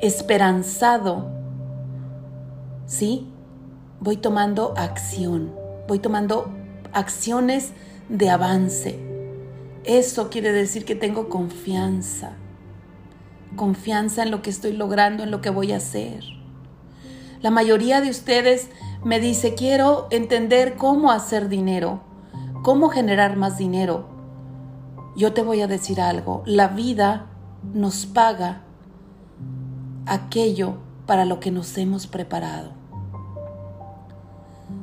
esperanzado, 0.00 1.30
¿sí? 2.86 3.28
Voy 4.00 4.16
tomando 4.16 4.74
acción, 4.76 5.54
voy 5.88 5.98
tomando 5.98 6.52
acciones 6.92 7.72
de 8.08 8.30
avance. 8.30 8.98
Eso 9.84 10.30
quiere 10.30 10.52
decir 10.52 10.84
que 10.84 10.94
tengo 10.94 11.28
confianza, 11.28 12.32
confianza 13.54 14.22
en 14.22 14.30
lo 14.30 14.42
que 14.42 14.50
estoy 14.50 14.72
logrando, 14.72 15.22
en 15.22 15.30
lo 15.30 15.40
que 15.40 15.50
voy 15.50 15.72
a 15.72 15.76
hacer. 15.76 16.24
La 17.40 17.50
mayoría 17.50 18.00
de 18.00 18.10
ustedes 18.10 18.68
me 19.04 19.20
dice, 19.20 19.54
quiero 19.54 20.08
entender 20.10 20.76
cómo 20.76 21.12
hacer 21.12 21.48
dinero, 21.48 22.00
cómo 22.62 22.88
generar 22.88 23.36
más 23.36 23.58
dinero. 23.58 24.08
Yo 25.16 25.32
te 25.32 25.42
voy 25.42 25.60
a 25.60 25.66
decir 25.66 26.00
algo, 26.00 26.42
la 26.44 26.68
vida 26.68 27.26
nos 27.72 28.06
paga 28.06 28.65
aquello 30.06 30.76
para 31.06 31.24
lo 31.24 31.40
que 31.40 31.50
nos 31.50 31.76
hemos 31.78 32.06
preparado. 32.06 32.70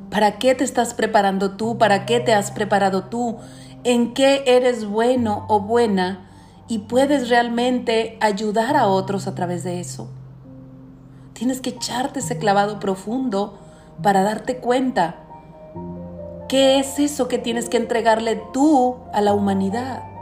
¿Para 0.10 0.38
qué 0.38 0.54
te 0.54 0.64
estás 0.64 0.94
preparando 0.94 1.52
tú? 1.52 1.78
¿Para 1.78 2.06
qué 2.06 2.20
te 2.20 2.34
has 2.34 2.52
preparado 2.52 3.06
tú? 3.06 3.38
¿En 3.84 4.14
qué 4.14 4.44
eres 4.46 4.86
bueno 4.86 5.46
o 5.50 5.60
buena? 5.60 6.30
Y 6.68 6.80
puedes 6.80 7.30
realmente 7.30 8.18
ayudar 8.22 8.78
a 8.78 8.88
otros 8.88 9.28
a 9.28 9.36
través 9.36 9.64
de 9.64 9.80
eso. 9.80 10.10
Tienes 11.34 11.62
que 11.62 11.72
echarte 11.72 12.20
ese 12.20 12.38
clavado 12.38 12.80
profundo 12.80 13.58
para 14.02 14.22
darte 14.22 14.58
cuenta 14.58 15.16
qué 16.48 16.80
es 16.80 17.00
eso 17.00 17.28
que 17.28 17.40
tienes 17.40 17.68
que 17.68 17.78
entregarle 17.78 18.42
tú 18.54 18.98
a 19.14 19.22
la 19.22 19.34
humanidad. 19.34 20.13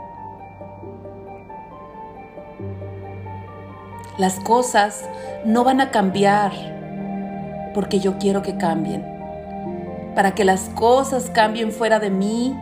Las 4.18 4.40
cosas 4.40 5.04
no 5.44 5.64
van 5.64 5.80
a 5.80 5.90
cambiar 5.90 6.52
porque 7.74 7.98
yo 7.98 8.18
quiero 8.18 8.42
que 8.42 8.56
cambien. 8.56 9.04
Para 10.14 10.34
que 10.34 10.44
las 10.44 10.68
cosas 10.70 11.30
cambien 11.30 11.72
fuera 11.72 11.98
de 11.98 12.10
mí, 12.10 12.54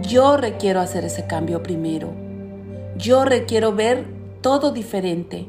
yo 0.00 0.36
requiero 0.36 0.80
hacer 0.80 1.04
ese 1.04 1.26
cambio 1.26 1.62
primero. 1.62 2.12
Yo 2.96 3.24
requiero 3.24 3.74
ver 3.74 4.06
todo 4.40 4.72
diferente. 4.72 5.46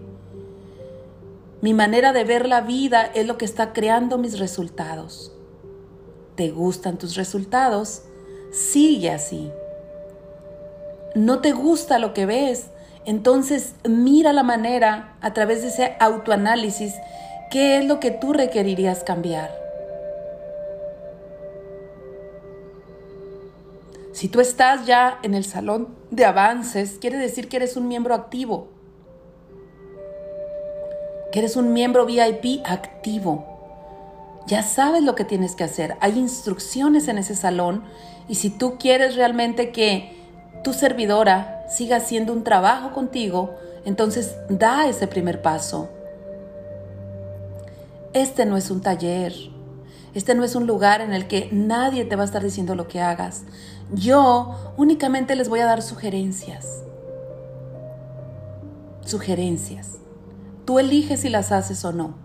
Mi 1.62 1.74
manera 1.74 2.12
de 2.12 2.26
ver 2.26 2.48
la 2.48 2.62
vida 2.62 3.10
es 3.14 3.26
lo 3.26 3.38
que 3.38 3.46
está 3.46 3.72
creando 3.72 4.18
mis 4.18 4.40
resultados. 4.40 5.32
¿Te 6.36 6.52
gustan 6.52 6.98
tus 6.98 7.16
resultados? 7.16 8.04
Sigue 8.52 9.10
así. 9.12 9.52
¿No 11.16 11.40
te 11.40 11.54
gusta 11.54 11.98
lo 11.98 12.14
que 12.14 12.26
ves? 12.26 12.68
Entonces 13.06 13.76
mira 13.88 14.34
la 14.34 14.44
manera 14.44 15.16
a 15.22 15.34
través 15.34 15.62
de 15.62 15.68
ese 15.70 15.96
autoanálisis 16.00 16.94
qué 17.52 17.78
es 17.78 17.86
lo 17.86 18.00
que 18.00 18.12
tú 18.12 18.34
requerirías 18.34 19.04
cambiar. 19.04 19.52
Si 24.12 24.30
tú 24.30 24.40
estás 24.40 24.86
ya 24.86 25.20
en 25.24 25.34
el 25.36 25.44
salón 25.44 25.90
de 26.10 26.26
avances, 26.26 26.98
quiere 27.00 27.18
decir 27.18 27.50
que 27.50 27.58
eres 27.58 27.76
un 27.76 27.88
miembro 27.88 28.16
activo 28.16 28.70
que 31.36 31.40
eres 31.40 31.58
un 31.58 31.74
miembro 31.74 32.06
VIP 32.06 32.62
activo. 32.64 33.46
Ya 34.48 34.64
sabes 34.64 35.04
lo 35.04 35.16
que 35.16 35.26
tienes 35.26 35.54
que 35.54 35.66
hacer. 35.66 35.98
Hay 36.00 36.18
instrucciones 36.18 37.10
en 37.10 37.18
ese 37.18 37.36
salón 37.36 37.84
y 38.30 38.36
si 38.36 38.50
tú 38.50 38.78
quieres 38.78 39.18
realmente 39.18 39.74
que 39.74 40.16
tu 40.64 40.72
servidora 40.72 41.55
siga 41.70 41.98
haciendo 41.98 42.34
un 42.34 42.44
trabajo 42.44 42.92
contigo, 42.94 43.56
entonces 43.86 44.36
da 44.50 44.88
ese 44.88 45.08
primer 45.08 45.42
paso. 45.42 45.90
Este 48.14 48.46
no 48.46 48.58
es 48.58 48.72
un 48.72 48.82
taller. 48.82 49.34
Este 50.14 50.34
no 50.36 50.46
es 50.46 50.56
un 50.56 50.66
lugar 50.66 51.02
en 51.02 51.14
el 51.14 51.28
que 51.28 51.50
nadie 51.52 52.06
te 52.06 52.16
va 52.16 52.22
a 52.22 52.26
estar 52.26 52.42
diciendo 52.42 52.74
lo 52.74 52.88
que 52.88 53.02
hagas. 53.02 53.44
Yo 53.94 54.74
únicamente 54.78 55.36
les 55.36 55.50
voy 55.50 55.60
a 55.60 55.66
dar 55.66 55.82
sugerencias. 55.82 56.84
Sugerencias. 59.06 59.98
Tú 60.64 60.80
eliges 60.80 61.20
si 61.20 61.30
las 61.30 61.52
haces 61.52 61.84
o 61.84 61.92
no. 61.92 62.16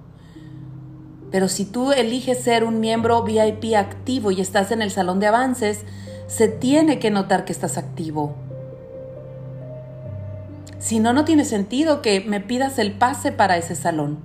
Pero 1.31 1.49
si 1.49 1.65
tú 1.65 1.93
eliges 1.93 2.39
ser 2.39 2.65
un 2.65 2.81
miembro 2.81 3.23
VIP 3.23 3.75
activo 3.77 4.31
y 4.31 4.41
estás 4.41 4.71
en 4.71 4.83
el 4.83 4.91
salón 4.91 5.21
de 5.21 5.27
avances, 5.27 5.85
se 6.27 6.49
tiene 6.49 6.99
que 6.99 7.11
notar 7.11 7.45
que 7.45 7.53
estás 7.53 7.77
activo. 7.77 8.37
Si 10.81 10.99
no, 10.99 11.13
no 11.13 11.25
tiene 11.25 11.45
sentido 11.45 12.03
que 12.03 12.23
me 12.23 12.41
pidas 12.41 12.81
el 12.81 12.93
pase 12.99 13.31
para 13.31 13.57
ese 13.57 13.77
salón. 13.77 14.19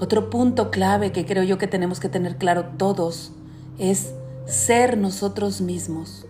Otro 0.00 0.28
punto 0.30 0.72
clave 0.72 1.12
que 1.12 1.24
creo 1.24 1.44
yo 1.44 1.58
que 1.58 1.68
tenemos 1.68 2.00
que 2.00 2.08
tener 2.08 2.36
claro 2.36 2.64
todos 2.76 3.32
es 3.78 4.12
ser 4.46 4.98
nosotros 4.98 5.60
mismos. 5.60 6.26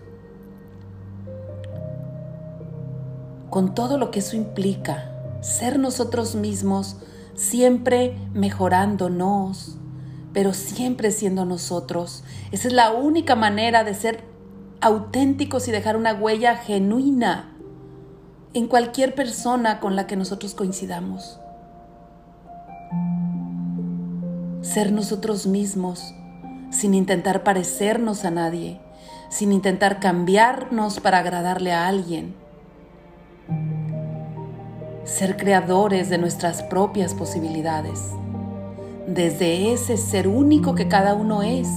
con 3.53 3.75
todo 3.75 3.99
lo 3.99 4.09
que 4.09 4.17
eso 4.17 4.35
implica, 4.35 5.11
ser 5.41 5.77
nosotros 5.77 6.33
mismos, 6.33 6.95
siempre 7.35 8.17
mejorándonos, 8.33 9.77
pero 10.33 10.53
siempre 10.53 11.11
siendo 11.11 11.45
nosotros. 11.45 12.23
Esa 12.51 12.69
es 12.69 12.73
la 12.73 12.89
única 12.93 13.35
manera 13.35 13.83
de 13.83 13.93
ser 13.93 14.23
auténticos 14.83 15.67
y 15.67 15.71
dejar 15.71 15.95
una 15.95 16.13
huella 16.13 16.57
genuina 16.57 17.55
en 18.53 18.67
cualquier 18.67 19.15
persona 19.15 19.79
con 19.79 19.95
la 19.95 20.07
que 20.07 20.17
nosotros 20.17 20.53
coincidamos. 20.53 21.39
Ser 24.61 24.91
nosotros 24.91 25.47
mismos 25.47 26.13
sin 26.69 26.93
intentar 26.95 27.43
parecernos 27.43 28.25
a 28.25 28.31
nadie, 28.31 28.79
sin 29.29 29.53
intentar 29.53 29.99
cambiarnos 30.01 30.99
para 30.99 31.19
agradarle 31.19 31.71
a 31.71 31.87
alguien. 31.87 32.35
Ser 35.05 35.37
creadores 35.37 36.09
de 36.09 36.17
nuestras 36.17 36.61
propias 36.61 37.13
posibilidades, 37.13 38.11
desde 39.07 39.71
ese 39.71 39.95
ser 39.95 40.27
único 40.27 40.75
que 40.75 40.89
cada 40.89 41.13
uno 41.13 41.41
es. 41.41 41.69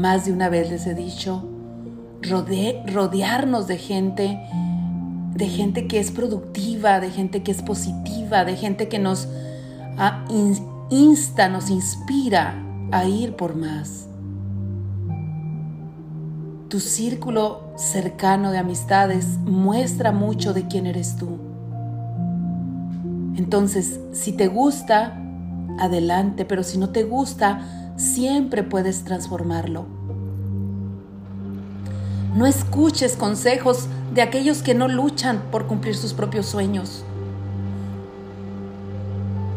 Más 0.00 0.24
de 0.24 0.32
una 0.32 0.48
vez 0.48 0.70
les 0.70 0.86
he 0.86 0.94
dicho, 0.94 1.46
rodearnos 2.22 3.66
de 3.66 3.76
gente, 3.76 4.40
de 5.34 5.46
gente 5.46 5.86
que 5.88 6.00
es 6.00 6.10
productiva, 6.10 7.00
de 7.00 7.10
gente 7.10 7.42
que 7.42 7.50
es 7.50 7.60
positiva, 7.60 8.46
de 8.46 8.56
gente 8.56 8.88
que 8.88 8.98
nos 8.98 9.28
ah, 9.98 10.24
insta, 10.88 11.50
nos 11.50 11.68
inspira 11.68 12.54
a 12.90 13.04
ir 13.04 13.36
por 13.36 13.56
más. 13.56 14.06
Tu 16.70 16.80
círculo 16.80 17.74
cercano 17.76 18.52
de 18.52 18.58
amistades 18.58 19.36
muestra 19.44 20.12
mucho 20.12 20.54
de 20.54 20.66
quién 20.66 20.86
eres 20.86 21.16
tú. 21.16 21.36
Entonces, 23.36 24.00
si 24.12 24.32
te 24.32 24.48
gusta, 24.48 25.22
adelante, 25.78 26.46
pero 26.46 26.62
si 26.62 26.78
no 26.78 26.88
te 26.88 27.02
gusta, 27.02 27.79
siempre 28.00 28.62
puedes 28.62 29.04
transformarlo. 29.04 29.86
No 32.34 32.46
escuches 32.46 33.16
consejos 33.16 33.86
de 34.14 34.22
aquellos 34.22 34.62
que 34.62 34.74
no 34.74 34.88
luchan 34.88 35.42
por 35.50 35.66
cumplir 35.66 35.94
sus 35.94 36.14
propios 36.14 36.46
sueños. 36.46 37.04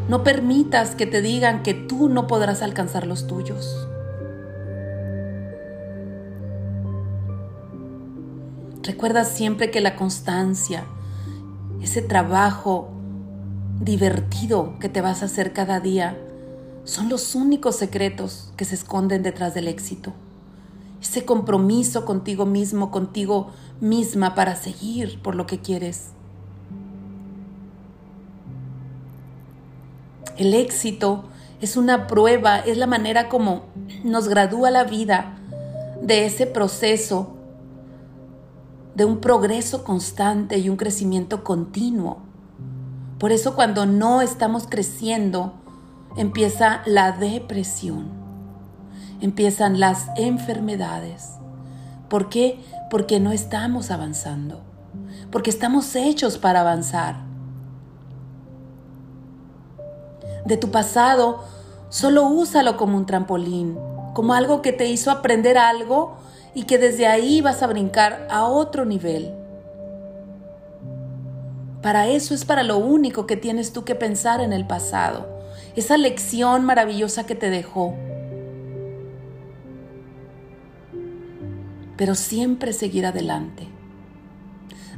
No 0.10 0.24
permitas 0.24 0.96
que 0.96 1.06
te 1.06 1.22
digan 1.22 1.64
que 1.64 1.74
tú 1.74 2.10
no 2.10 2.28
podrás 2.28 2.62
alcanzar 2.62 3.08
los 3.08 3.28
tuyos. 3.28 3.88
Recuerda 8.84 9.24
siempre 9.24 9.72
que 9.72 9.80
la 9.80 9.96
constancia, 9.96 10.84
ese 11.82 12.02
trabajo 12.02 12.90
divertido 13.80 14.78
que 14.80 14.90
te 14.90 15.00
vas 15.00 15.22
a 15.22 15.26
hacer 15.26 15.54
cada 15.54 15.80
día, 15.80 16.18
son 16.84 17.10
los 17.10 17.36
únicos 17.36 17.76
secretos 17.76 18.52
que 18.58 18.66
se 18.66 18.76
esconden 18.76 19.24
detrás 19.24 19.54
del 19.54 19.68
éxito 19.68 20.14
ese 21.04 21.26
compromiso 21.26 22.06
contigo 22.06 22.46
mismo, 22.46 22.90
contigo 22.90 23.52
misma 23.82 24.36
para 24.36 24.56
seguir 24.56 25.22
por 25.22 25.36
lo 25.36 25.46
que 25.46 25.60
quieres. 25.60 26.08
El 30.38 30.54
éxito 30.54 31.26
es 31.62 31.76
una 31.76 32.08
prueba, 32.08 32.60
es 32.60 32.78
la 32.78 32.88
manera 32.88 33.28
como 33.28 33.64
nos 34.04 34.30
gradúa 34.30 34.72
la 34.72 34.86
vida 34.86 35.38
de 36.02 36.26
ese 36.26 36.48
proceso, 36.48 37.36
de 38.96 39.06
un 39.06 39.20
progreso 39.20 39.84
constante 39.84 40.58
y 40.58 40.70
un 40.70 40.78
crecimiento 40.78 41.44
continuo. 41.44 42.20
Por 43.20 43.32
eso 43.32 43.56
cuando 43.56 43.86
no 43.86 44.22
estamos 44.22 44.68
creciendo, 44.70 45.54
empieza 46.16 46.82
la 46.86 47.12
depresión 47.12 48.24
empiezan 49.24 49.80
las 49.80 50.10
enfermedades. 50.18 51.36
¿Por 52.10 52.28
qué? 52.28 52.60
Porque 52.90 53.22
no 53.22 53.32
estamos 53.32 53.90
avanzando, 53.90 54.60
porque 55.32 55.50
estamos 55.50 55.96
hechos 55.96 56.38
para 56.38 56.60
avanzar. 56.60 57.16
De 60.46 60.58
tu 60.58 60.72
pasado, 60.72 61.40
solo 61.88 62.28
úsalo 62.28 62.76
como 62.76 62.98
un 62.98 63.06
trampolín, 63.06 63.78
como 64.14 64.34
algo 64.34 64.62
que 64.62 64.74
te 64.74 64.88
hizo 64.88 65.10
aprender 65.10 65.58
algo 65.58 66.18
y 66.54 66.64
que 66.64 66.78
desde 66.78 67.08
ahí 67.08 67.40
vas 67.40 67.64
a 67.64 67.68
brincar 67.68 68.28
a 68.30 68.44
otro 68.44 68.84
nivel. 68.84 69.34
Para 71.82 72.08
eso 72.08 72.34
es 72.34 72.44
para 72.44 72.64
lo 72.64 72.78
único 72.78 73.26
que 73.26 73.38
tienes 73.38 73.72
tú 73.72 73.86
que 73.86 73.96
pensar 73.96 74.42
en 74.42 74.52
el 74.52 74.68
pasado, 74.68 75.33
esa 75.76 75.98
lección 75.98 76.66
maravillosa 76.66 77.26
que 77.26 77.36
te 77.36 77.50
dejó 77.50 77.96
pero 81.98 82.16
siempre 82.16 82.74
seguir 82.74 83.06
adelante, 83.06 83.68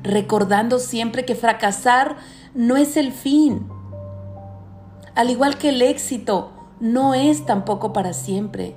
recordando 0.02 0.80
siempre 0.80 1.26
que 1.26 1.36
fracasar 1.36 2.18
no 2.54 2.78
es 2.78 2.98
el 2.98 3.12
fin, 3.12 3.68
al 5.14 5.30
igual 5.30 5.58
que 5.58 5.70
el 5.70 5.82
éxito 5.82 6.52
no 6.80 7.14
es 7.14 7.46
tampoco 7.46 7.94
para 7.94 8.14
siempre. 8.14 8.76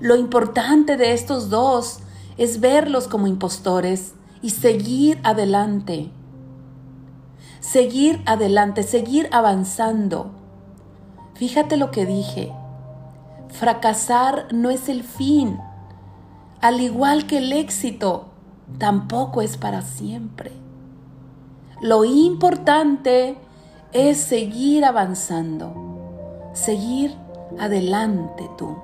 Lo 0.00 0.16
importante 0.16 0.96
de 0.96 1.12
estos 1.12 1.48
dos 1.48 2.00
es 2.36 2.60
verlos 2.60 3.08
como 3.08 3.26
impostores 3.26 4.14
y 4.42 4.50
seguir 4.50 5.20
adelante. 5.22 6.10
Seguir 7.60 8.20
adelante, 8.26 8.82
seguir 8.82 9.28
avanzando. 9.32 10.32
Fíjate 11.34 11.76
lo 11.76 11.90
que 11.90 12.06
dije. 12.06 12.52
Fracasar 13.48 14.46
no 14.52 14.70
es 14.70 14.88
el 14.88 15.02
fin, 15.02 15.58
al 16.60 16.80
igual 16.80 17.26
que 17.26 17.38
el 17.38 17.52
éxito, 17.52 18.26
tampoco 18.78 19.42
es 19.42 19.56
para 19.56 19.82
siempre. 19.82 20.52
Lo 21.80 22.04
importante 22.04 23.36
es 23.92 24.18
seguir 24.18 24.84
avanzando, 24.84 26.50
seguir 26.52 27.14
adelante 27.58 28.48
tú. 28.56 28.76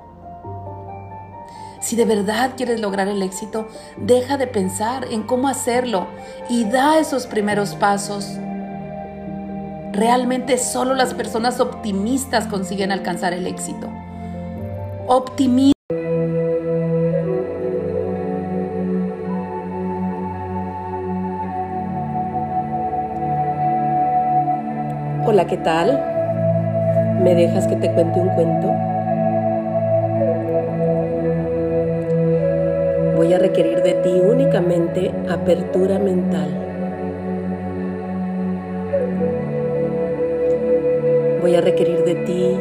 Si 1.81 1.95
de 1.95 2.05
verdad 2.05 2.51
quieres 2.55 2.79
lograr 2.79 3.07
el 3.07 3.23
éxito, 3.23 3.67
deja 3.97 4.37
de 4.37 4.45
pensar 4.45 5.05
en 5.09 5.23
cómo 5.23 5.47
hacerlo 5.47 6.07
y 6.47 6.65
da 6.65 6.99
esos 6.99 7.25
primeros 7.25 7.75
pasos. 7.75 8.27
Realmente 9.93 10.57
solo 10.57 10.93
las 10.93 11.13
personas 11.13 11.59
optimistas 11.59 12.47
consiguen 12.47 12.93
alcanzar 12.93 13.33
el 13.33 13.45
éxito. 13.45 13.89
Optimismo 15.07 15.71
Hola, 25.23 25.45
¿qué 25.45 25.57
tal? 25.57 26.03
¿Me 27.21 27.35
dejas 27.35 27.67
que 27.67 27.75
te 27.75 27.91
cuente 27.93 28.19
un 28.19 28.29
cuento? 28.29 28.67
Voy 33.17 33.33
a 33.33 33.39
requerir 33.39 33.83
de 33.83 33.93
ti 33.95 34.09
únicamente 34.09 35.13
apertura 35.29 35.99
mental. 35.99 36.60
Voy 41.51 41.57
a 41.57 41.61
requerir 41.63 42.05
de 42.05 42.15
ti 42.15 42.57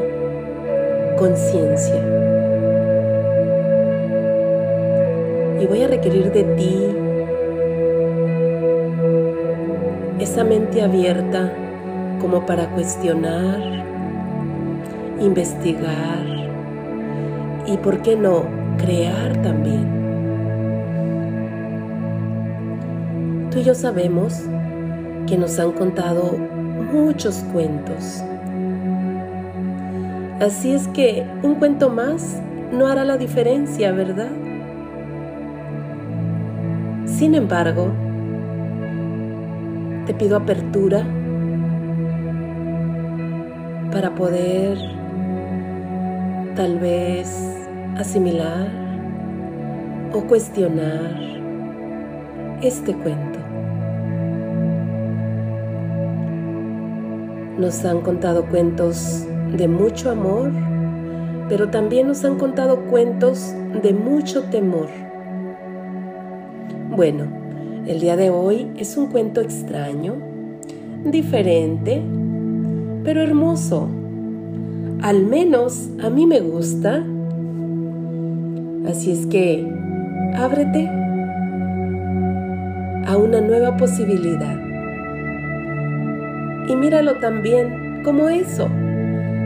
conciencia. 1.16 2.02
Y 5.60 5.66
voy 5.66 5.84
a 5.84 5.86
requerir 5.86 6.32
de 6.32 6.42
ti 6.42 6.88
esa 10.18 10.42
mente 10.42 10.82
abierta 10.82 11.52
como 12.20 12.44
para 12.44 12.68
cuestionar, 12.70 13.60
investigar 15.20 16.26
y, 17.68 17.76
¿por 17.76 18.02
qué 18.02 18.16
no?, 18.16 18.42
crear 18.76 19.40
también. 19.40 19.86
Tú 23.52 23.60
y 23.60 23.62
yo 23.62 23.74
sabemos 23.76 24.42
que 25.28 25.38
nos 25.38 25.60
han 25.60 25.70
contado 25.70 26.32
muchos 26.92 27.36
cuentos. 27.52 28.24
Así 30.40 30.72
es 30.72 30.88
que 30.88 31.26
un 31.42 31.56
cuento 31.56 31.90
más 31.90 32.40
no 32.72 32.86
hará 32.86 33.04
la 33.04 33.18
diferencia, 33.18 33.92
¿verdad? 33.92 34.30
Sin 37.04 37.34
embargo, 37.34 37.92
te 40.06 40.14
pido 40.14 40.38
apertura 40.38 41.04
para 43.92 44.14
poder 44.14 44.78
tal 46.56 46.78
vez 46.78 47.54
asimilar 47.98 48.66
o 50.14 50.22
cuestionar 50.22 51.20
este 52.62 52.94
cuento. 52.94 53.38
Nos 57.58 57.84
han 57.84 58.00
contado 58.00 58.46
cuentos 58.46 59.26
de 59.56 59.68
mucho 59.68 60.10
amor, 60.10 60.50
pero 61.48 61.68
también 61.70 62.06
nos 62.06 62.24
han 62.24 62.38
contado 62.38 62.86
cuentos 62.86 63.54
de 63.82 63.92
mucho 63.92 64.44
temor. 64.44 64.88
Bueno, 66.96 67.24
el 67.86 68.00
día 68.00 68.16
de 68.16 68.30
hoy 68.30 68.70
es 68.76 68.96
un 68.96 69.08
cuento 69.08 69.40
extraño, 69.40 70.16
diferente, 71.04 72.02
pero 73.04 73.22
hermoso. 73.22 73.88
Al 75.02 75.24
menos 75.24 75.88
a 76.02 76.10
mí 76.10 76.26
me 76.26 76.40
gusta. 76.40 77.04
Así 78.88 79.12
es 79.12 79.26
que 79.26 79.66
ábrete 80.36 80.88
a 83.06 83.16
una 83.16 83.40
nueva 83.40 83.76
posibilidad. 83.76 84.58
Y 86.68 86.76
míralo 86.76 87.16
también 87.16 88.02
como 88.04 88.28
eso, 88.28 88.68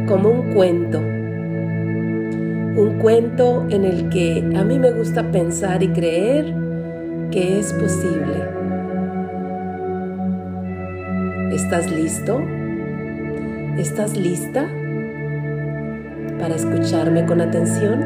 como 0.07 0.31
un 0.31 0.53
cuento. 0.53 0.99
Un 0.99 2.99
cuento 3.01 3.67
en 3.71 3.85
el 3.85 4.09
que 4.09 4.39
a 4.57 4.65
mí 4.65 4.79
me 4.79 4.91
gusta 4.91 5.31
pensar 5.31 5.83
y 5.83 5.89
creer 5.89 6.55
que 7.31 7.59
es 7.59 7.73
posible. 7.73 8.35
¿Estás 11.53 11.91
listo? 11.91 12.41
¿Estás 13.79 14.17
lista 14.17 14.69
para 16.39 16.57
escucharme 16.57 17.25
con 17.27 17.41
atención? 17.41 18.01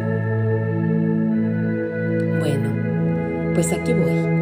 Bueno, 2.40 2.70
pues 3.54 3.72
aquí 3.72 3.92
voy. 3.92 4.37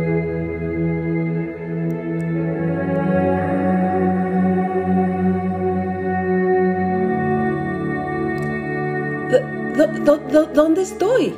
¿Dónde 10.07 10.83
estoy? 10.83 11.35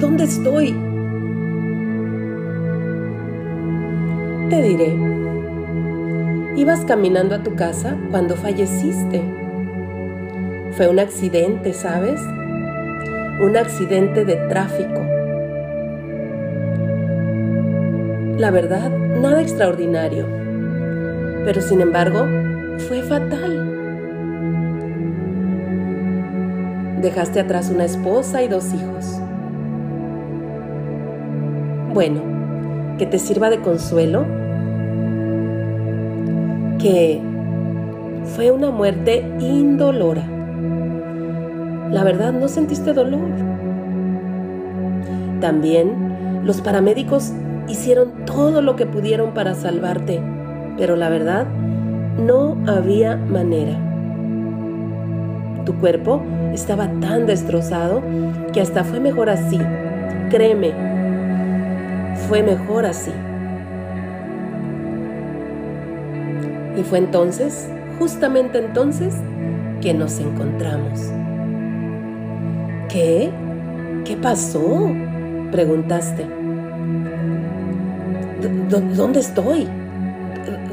¿Dónde 0.00 0.24
estoy? 0.24 0.74
Te 4.50 4.60
diré. 4.60 4.92
Ibas 6.56 6.84
caminando 6.84 7.36
a 7.36 7.44
tu 7.44 7.54
casa 7.54 7.96
cuando 8.10 8.34
falleciste. 8.34 9.22
Fue 10.72 10.88
un 10.88 10.98
accidente, 10.98 11.72
¿sabes? 11.74 12.20
Un 13.40 13.56
accidente 13.56 14.24
de 14.24 14.34
tráfico. 14.48 15.00
La 18.36 18.50
verdad, 18.50 18.90
nada 18.90 19.40
extraordinario. 19.40 20.26
Pero 21.44 21.62
sin 21.62 21.80
embargo, 21.80 22.26
fue 22.88 23.00
fatal. 23.02 23.63
Dejaste 27.04 27.38
atrás 27.38 27.68
una 27.68 27.84
esposa 27.84 28.42
y 28.42 28.48
dos 28.48 28.72
hijos. 28.72 29.20
Bueno, 31.92 32.22
que 32.96 33.04
te 33.04 33.18
sirva 33.18 33.50
de 33.50 33.60
consuelo 33.60 34.24
que 36.78 37.20
fue 38.34 38.50
una 38.50 38.70
muerte 38.70 39.22
indolora. 39.38 40.22
La 41.90 42.04
verdad, 42.04 42.32
no 42.32 42.48
sentiste 42.48 42.94
dolor. 42.94 43.28
También 45.42 46.42
los 46.46 46.62
paramédicos 46.62 47.34
hicieron 47.68 48.24
todo 48.24 48.62
lo 48.62 48.76
que 48.76 48.86
pudieron 48.86 49.34
para 49.34 49.52
salvarte, 49.54 50.22
pero 50.78 50.96
la 50.96 51.10
verdad, 51.10 51.46
no 52.18 52.56
había 52.66 53.16
manera. 53.16 53.76
Tu 55.66 55.74
cuerpo 55.74 56.22
estaba 56.54 56.88
tan 57.00 57.26
destrozado 57.26 58.02
que 58.52 58.60
hasta 58.60 58.84
fue 58.84 59.00
mejor 59.00 59.28
así. 59.28 59.58
Créeme, 60.30 60.72
fue 62.28 62.42
mejor 62.42 62.86
así. 62.86 63.12
Y 66.76 66.82
fue 66.82 66.98
entonces, 66.98 67.68
justamente 67.98 68.58
entonces, 68.58 69.14
que 69.80 69.92
nos 69.94 70.18
encontramos. 70.18 71.12
¿Qué? 72.88 73.30
¿Qué 74.04 74.16
pasó? 74.16 74.90
Preguntaste. 75.52 76.26
¿Dónde 78.96 79.20
estoy? 79.20 79.68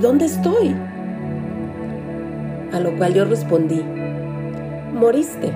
¿Dónde 0.01 0.25
estoy? 0.25 0.75
A 2.73 2.79
lo 2.79 2.95
cual 2.97 3.13
yo 3.13 3.25
respondí, 3.25 3.81
moriste. 4.93 5.51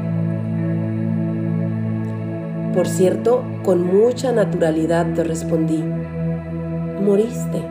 Por 2.75 2.87
cierto, 2.87 3.41
con 3.63 3.87
mucha 3.87 4.33
naturalidad 4.33 5.05
te 5.15 5.23
respondí, 5.23 5.81
moriste. 7.01 7.63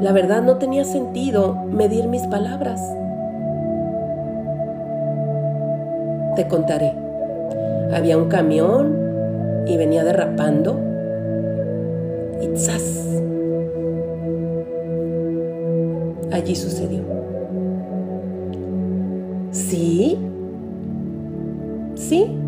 La 0.00 0.12
verdad 0.12 0.42
no 0.42 0.56
tenía 0.56 0.82
sentido 0.84 1.54
medir 1.70 2.08
mis 2.08 2.26
palabras. 2.26 2.80
Te 6.36 6.48
contaré. 6.48 6.94
Había 7.94 8.16
un 8.16 8.30
camión 8.30 8.96
y 9.66 9.76
venía 9.76 10.02
derrapando. 10.02 10.80
Y 12.40 12.56
¡zas! 12.56 13.20
Allí 16.32 16.56
sucedió. 16.56 17.02
¿Sí? 19.50 20.18
¿Sí? 21.94 22.45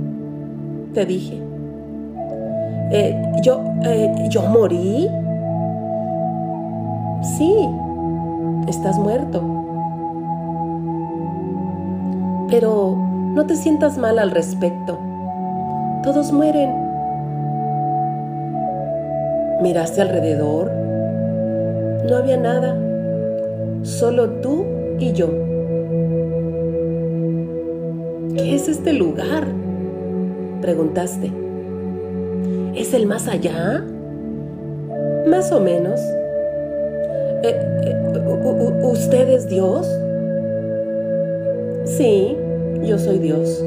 Te 0.98 1.06
dije. 1.06 1.40
Eh, 2.90 3.22
yo, 3.44 3.62
eh, 3.84 4.12
yo 4.30 4.42
morí. 4.42 5.08
Sí, 7.22 7.54
estás 8.66 8.98
muerto. 8.98 9.40
Pero 12.50 12.96
no 13.32 13.46
te 13.46 13.54
sientas 13.54 13.96
mal 13.96 14.18
al 14.18 14.32
respecto. 14.32 14.98
Todos 16.02 16.32
mueren. 16.32 16.74
Miraste 19.62 20.02
alrededor. 20.02 20.72
No 22.08 22.16
había 22.16 22.38
nada. 22.38 22.76
Solo 23.84 24.30
tú 24.40 24.64
y 24.98 25.12
yo. 25.12 25.28
¿Qué 28.34 28.56
es 28.56 28.66
este 28.66 28.94
lugar? 28.94 29.46
Preguntaste. 30.60 31.30
¿Es 32.74 32.94
el 32.94 33.06
más 33.06 33.28
allá? 33.28 33.84
Más 35.26 35.52
o 35.52 35.60
menos. 35.60 36.00
Eh, 37.42 37.54
eh, 37.84 38.84
¿Usted 38.84 39.28
es 39.28 39.48
Dios? 39.48 39.86
Sí, 41.84 42.36
yo 42.82 42.98
soy 42.98 43.18
Dios. 43.18 43.64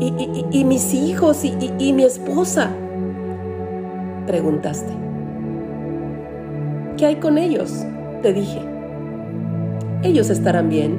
¿Y, 0.00 0.64
mis 0.64 0.92
hijos 0.92 1.44
y, 1.44 1.54
y 1.78 1.92
mi 1.92 2.04
esposa? 2.04 2.70
Preguntaste. 4.26 4.92
¿Qué 6.96 7.06
hay 7.06 7.16
con 7.16 7.38
ellos? 7.38 7.84
Te 8.22 8.32
dije. 8.32 8.60
Ellos 10.02 10.30
estarán 10.30 10.68
bien. 10.68 10.98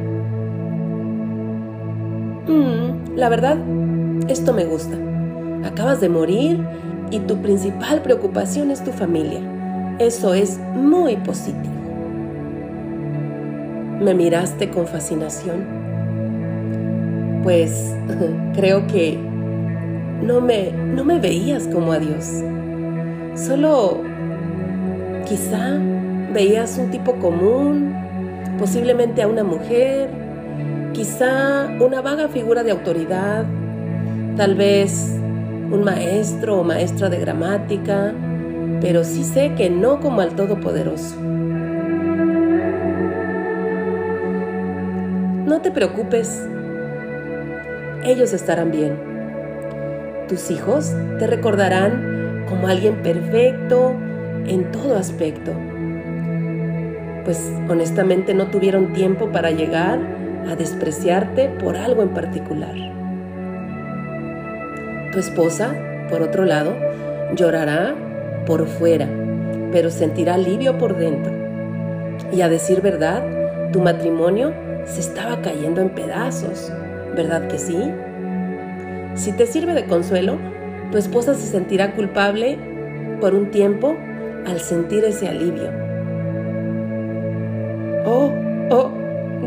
Mm, 2.48 2.95
la 3.16 3.30
verdad, 3.30 3.58
esto 4.28 4.54
me 4.54 4.66
gusta. 4.66 4.98
Acabas 5.64 6.02
de 6.02 6.10
morir 6.10 6.60
y 7.12 7.20
tu 7.20 7.38
principal 7.38 8.02
preocupación 8.02 8.72
es 8.72 8.84
tu 8.84 8.92
familia. 8.92 9.40
Eso 10.00 10.34
es 10.34 10.60
muy 10.74 11.16
positivo. 11.18 11.74
Me 14.02 14.14
miraste 14.14 14.70
con 14.70 14.88
fascinación. 14.88 15.66
Pues 17.44 17.96
creo 18.54 18.86
que 18.88 19.18
no 20.22 20.42
me, 20.42 20.72
no 20.72 21.06
me 21.06 21.20
veías 21.20 21.68
como 21.68 21.94
a 21.94 22.00
Dios. 22.00 22.44
Solo 23.36 24.02
quizá 25.28 25.80
veías 26.34 26.78
un 26.78 26.92
tipo 26.92 27.16
común, 27.16 27.96
posiblemente 28.60 29.22
a 29.22 29.28
una 29.28 29.44
mujer 29.44 30.10
quizá 30.96 31.68
una 31.82 32.02
vaga 32.02 32.30
figura 32.30 32.64
de 32.64 32.72
autoridad, 32.72 33.44
tal 34.38 34.56
vez 34.56 35.12
un 35.70 35.84
maestro 35.84 36.62
o 36.62 36.64
maestra 36.64 37.10
de 37.10 37.20
gramática, 37.20 38.14
pero 38.80 39.04
sí 39.04 39.26
sé 39.26 39.54
que 39.58 39.70
no 39.70 40.00
como 40.00 40.22
al 40.22 40.36
Todopoderoso. 40.36 41.20
No 45.46 45.60
te 45.62 45.70
preocupes, 45.70 46.48
ellos 48.06 48.32
estarán 48.32 48.72
bien. 48.72 48.98
Tus 50.30 50.50
hijos 50.50 50.94
te 51.20 51.28
recordarán 51.28 52.46
como 52.48 52.70
alguien 52.70 52.96
perfecto 53.04 53.94
en 54.48 54.72
todo 54.72 54.98
aspecto. 54.98 55.52
pues 57.26 57.42
honestamente 57.68 58.36
no 58.36 58.48
tuvieron 58.52 58.94
tiempo 58.94 59.32
para 59.32 59.50
llegar 59.50 60.00
a 60.48 60.56
despreciarte 60.56 61.50
por 61.50 61.78
algo 61.78 62.04
en 62.04 62.10
particular. 62.10 62.76
Tu 65.12 65.20
esposa, 65.20 65.74
por 66.10 66.22
otro 66.22 66.46
lado, 66.46 66.76
llorará 67.36 67.96
por 68.46 68.68
fuera, 68.68 69.08
pero 69.72 69.90
sentirá 69.90 70.36
alivio 70.36 70.78
por 70.78 70.98
dentro. 70.98 71.34
Y 72.32 72.42
a 72.42 72.50
decir 72.50 72.82
verdad, 72.82 73.72
tu 73.72 73.82
matrimonio 73.82 74.54
se 74.86 75.00
estaba 75.00 75.42
cayendo 75.42 75.82
en 75.82 75.90
pedazos, 75.90 76.72
¿verdad 77.16 77.48
que 77.48 77.58
sí? 77.58 77.78
Si 79.16 79.32
te 79.32 79.48
sirve 79.48 79.74
de 79.74 79.86
consuelo, 79.86 80.38
tu 80.92 80.98
esposa 80.98 81.34
se 81.34 81.48
sentirá 81.48 81.94
culpable 81.94 82.58
por 83.20 83.34
un 83.34 83.52
tiempo 83.52 83.96
al 84.46 84.60
sentir 84.60 85.04
ese 85.06 85.28
alivio. 85.28 85.72
Oh, 88.06 88.32
oh, 88.70 88.92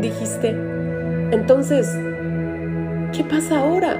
dijiste. 0.01 0.55
Entonces, 1.31 1.95
¿qué 3.13 3.23
pasa 3.23 3.59
ahora? 3.59 3.97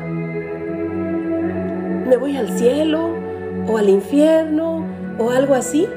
¿Me 2.08 2.18
voy 2.18 2.36
al 2.36 2.50
cielo 2.58 3.13
o 3.68 3.78
al 3.78 3.88
infierno 3.88 4.84
o 5.20 5.30
algo 5.30 5.54
así? 5.54 5.88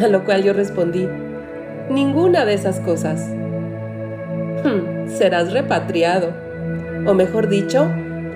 A 0.00 0.06
lo 0.06 0.24
cual 0.24 0.44
yo 0.44 0.52
respondí, 0.52 1.08
ninguna 1.90 2.44
de 2.44 2.54
esas 2.54 2.78
cosas. 2.80 3.28
Hmm, 4.64 5.08
serás 5.08 5.52
repatriado, 5.52 6.32
o 7.04 7.14
mejor 7.14 7.48
dicho, 7.48 7.88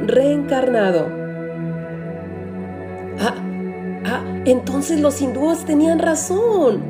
reencarnado. 0.05 1.07
Ah, 3.21 3.35
ah, 4.07 4.23
entonces 4.45 5.01
los 5.01 5.23
hindúes 5.23 5.65
tenían 5.65 6.01
razón. 6.01 6.83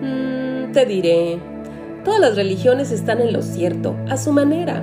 Mm, 0.00 0.72
te 0.72 0.86
diré, 0.86 1.38
todas 2.04 2.20
las 2.20 2.36
religiones 2.36 2.90
están 2.90 3.20
en 3.20 3.32
lo 3.32 3.42
cierto, 3.42 3.96
a 4.08 4.16
su 4.16 4.32
manera. 4.32 4.82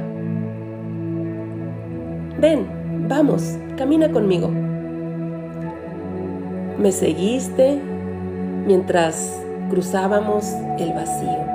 Ven, 2.39 2.65
vamos, 3.07 3.57
camina 3.77 4.11
conmigo. 4.11 4.49
Me 6.77 6.91
seguiste 6.91 7.77
mientras 8.65 9.43
cruzábamos 9.69 10.45
el 10.77 10.93
vacío. 10.93 11.49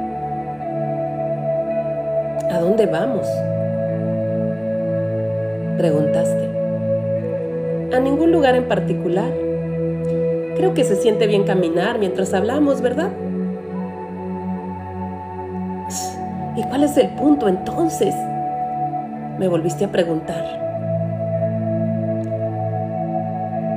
¿A 2.51 2.59
dónde 2.61 2.87
vamos? 2.87 3.27
Preguntaste. 5.79 6.51
A 7.97 8.01
ningún 8.01 8.33
lugar 8.33 8.55
en 8.55 8.69
particular. 8.69 9.33
Creo 10.57 10.75
que 10.75 10.85
se 10.85 10.97
siente 10.97 11.27
bien 11.27 11.45
caminar 11.45 11.99
mientras 11.99 12.35
hablamos, 12.35 12.81
¿verdad? 12.81 13.11
¿Y 16.57 16.63
cuál 16.63 16.85
es 16.85 16.97
el 16.97 17.09
punto 17.11 17.49
entonces? 17.49 18.15
Me 19.39 19.49
volviste 19.49 19.85
a 19.85 19.91
preguntar. 19.91 20.65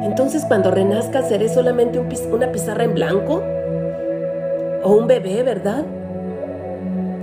Entonces 0.03 0.45
cuando 0.45 0.69
renazca 0.71 1.23
seré 1.23 1.49
solamente 1.49 1.99
una 2.31 2.51
pizarra 2.51 2.83
en 2.83 2.93
blanco 2.93 3.41
o 4.83 4.95
un 4.95 5.07
bebé, 5.07 5.41
¿verdad? 5.43 5.83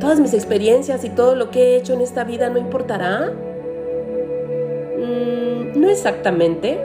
Todas 0.01 0.19
mis 0.19 0.35
experiencias 0.35 1.05
y 1.05 1.09
todo 1.09 1.37
lo 1.37 1.51
que 1.51 1.63
he 1.63 1.77
hecho 1.77 1.95
en 1.95 2.01
esta 2.01 2.25
vida 2.25 2.51
no 2.51 2.59
importará. 2.59 3.33
Mm, 4.99 5.81
no 5.81 5.89
exactamente. 5.89 6.79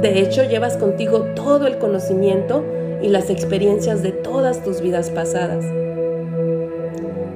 De 0.00 0.18
hecho, 0.18 0.42
llevas 0.42 0.76
contigo 0.76 1.20
todo 1.36 1.68
el 1.68 1.78
conocimiento 1.78 2.64
y 3.00 3.08
las 3.08 3.30
experiencias 3.30 4.02
de 4.02 4.10
todas 4.10 4.64
tus 4.64 4.80
vidas 4.80 5.10
pasadas. 5.10 5.64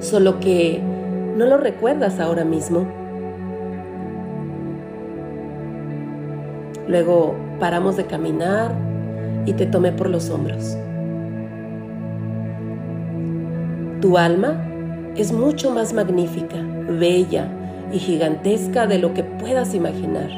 Solo 0.07 0.39
que 0.39 0.81
no 1.35 1.45
lo 1.47 1.57
recuerdas 1.57 2.21
ahora 2.21 2.45
mismo. 2.45 2.87
Luego 6.87 7.35
paramos 7.59 7.97
de 7.97 8.05
caminar 8.05 8.71
y 9.45 9.51
te 9.51 9.65
tomé 9.65 9.91
por 9.91 10.09
los 10.09 10.29
hombros. 10.29 10.77
Tu 13.99 14.17
alma 14.17 14.65
es 15.17 15.33
mucho 15.33 15.71
más 15.71 15.91
magnífica, 15.91 16.55
bella 16.87 17.49
y 17.91 17.99
gigantesca 17.99 18.87
de 18.87 18.99
lo 18.99 19.13
que 19.13 19.25
puedas 19.25 19.75
imaginar. 19.75 20.29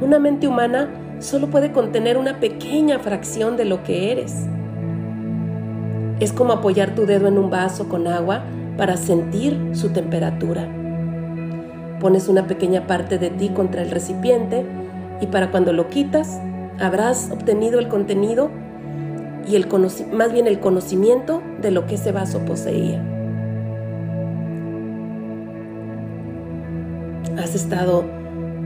Una 0.00 0.18
mente 0.18 0.48
humana 0.48 0.88
solo 1.20 1.46
puede 1.46 1.70
contener 1.70 2.18
una 2.18 2.40
pequeña 2.40 2.98
fracción 2.98 3.56
de 3.56 3.66
lo 3.66 3.84
que 3.84 4.10
eres. 4.10 4.48
Es 6.18 6.32
como 6.32 6.54
apoyar 6.54 6.94
tu 6.94 7.04
dedo 7.04 7.28
en 7.28 7.36
un 7.36 7.50
vaso 7.50 7.88
con 7.88 8.06
agua 8.06 8.42
para 8.78 8.96
sentir 8.96 9.70
su 9.72 9.90
temperatura. 9.90 10.66
Pones 12.00 12.28
una 12.28 12.46
pequeña 12.46 12.86
parte 12.86 13.18
de 13.18 13.30
ti 13.30 13.50
contra 13.50 13.82
el 13.82 13.90
recipiente 13.90 14.64
y 15.20 15.26
para 15.26 15.50
cuando 15.50 15.74
lo 15.74 15.88
quitas 15.88 16.40
habrás 16.78 17.30
obtenido 17.30 17.78
el 17.78 17.88
contenido 17.88 18.50
y 19.46 19.56
el 19.56 19.66
más 20.12 20.32
bien 20.32 20.46
el 20.46 20.58
conocimiento 20.58 21.42
de 21.60 21.70
lo 21.70 21.86
que 21.86 21.96
ese 21.96 22.12
vaso 22.12 22.40
poseía. 22.40 23.02
Has 27.38 27.54
estado 27.54 28.04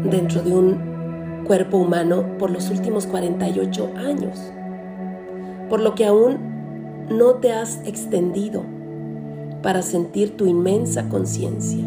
dentro 0.05 0.43
de 0.43 0.55
un 0.55 1.45
cuerpo 1.47 1.79
humano 1.79 2.39
por 2.39 2.51
los 2.51 2.71
últimos 2.71 3.07
48 3.07 3.93
años, 3.97 4.53
por 5.69 5.81
lo 5.81 5.97
que 5.97 6.07
aún 6.07 6.50
no 7.11 7.35
te 7.35 7.53
has 7.53 7.81
extendido 7.87 8.64
para 9.62 9.83
sentir 9.83 10.37
tu 10.37 10.46
inmensa 10.46 11.09
conciencia. 11.09 11.85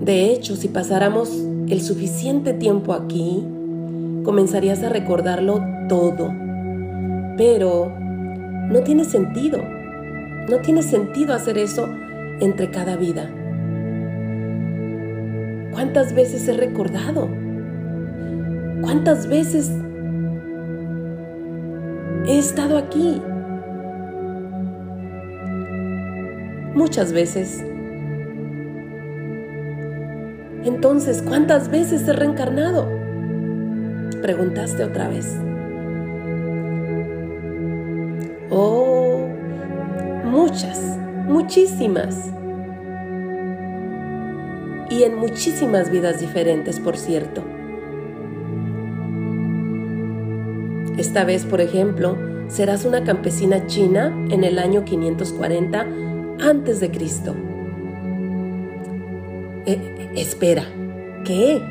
De 0.00 0.30
hecho, 0.30 0.54
si 0.54 0.68
pasáramos 0.68 1.30
el 1.68 1.82
suficiente 1.82 2.54
tiempo 2.54 2.92
aquí, 2.92 3.44
comenzarías 4.24 4.84
a 4.84 4.88
recordarlo 4.88 5.60
todo. 5.88 6.32
Pero 7.36 7.92
no 8.70 8.80
tiene 8.84 9.04
sentido. 9.04 9.58
No 10.48 10.58
tiene 10.58 10.82
sentido 10.82 11.34
hacer 11.34 11.58
eso 11.58 11.88
entre 12.40 12.70
cada 12.70 12.96
vida. 12.96 13.28
¿Cuántas 15.72 16.14
veces 16.14 16.46
he 16.46 16.52
recordado? 16.52 17.28
¿Cuántas 18.80 19.26
veces 19.26 19.72
he 22.26 22.38
estado 22.38 22.78
aquí? 22.78 23.22
Muchas 26.74 27.12
veces 27.12 27.64
entonces, 30.66 31.22
¿cuántas 31.22 31.70
veces 31.70 32.08
he 32.08 32.12
reencarnado? 32.12 32.88
Preguntaste 34.20 34.82
otra 34.82 35.08
vez. 35.08 35.36
Oh, 38.50 39.28
muchas, 40.24 40.98
muchísimas. 41.26 42.32
Y 44.90 45.04
en 45.04 45.16
muchísimas 45.16 45.88
vidas 45.90 46.20
diferentes, 46.20 46.80
por 46.80 46.96
cierto. 46.96 47.44
Esta 51.06 51.22
vez, 51.22 51.44
por 51.44 51.60
ejemplo, 51.60 52.18
serás 52.48 52.84
una 52.84 53.04
campesina 53.04 53.68
china 53.68 54.12
en 54.28 54.42
el 54.42 54.58
año 54.58 54.84
540 54.84 55.86
antes 56.40 56.80
de 56.80 56.90
Cristo. 56.90 57.36
Eh, 59.66 60.10
espera, 60.16 60.64
¿qué? 61.24 61.62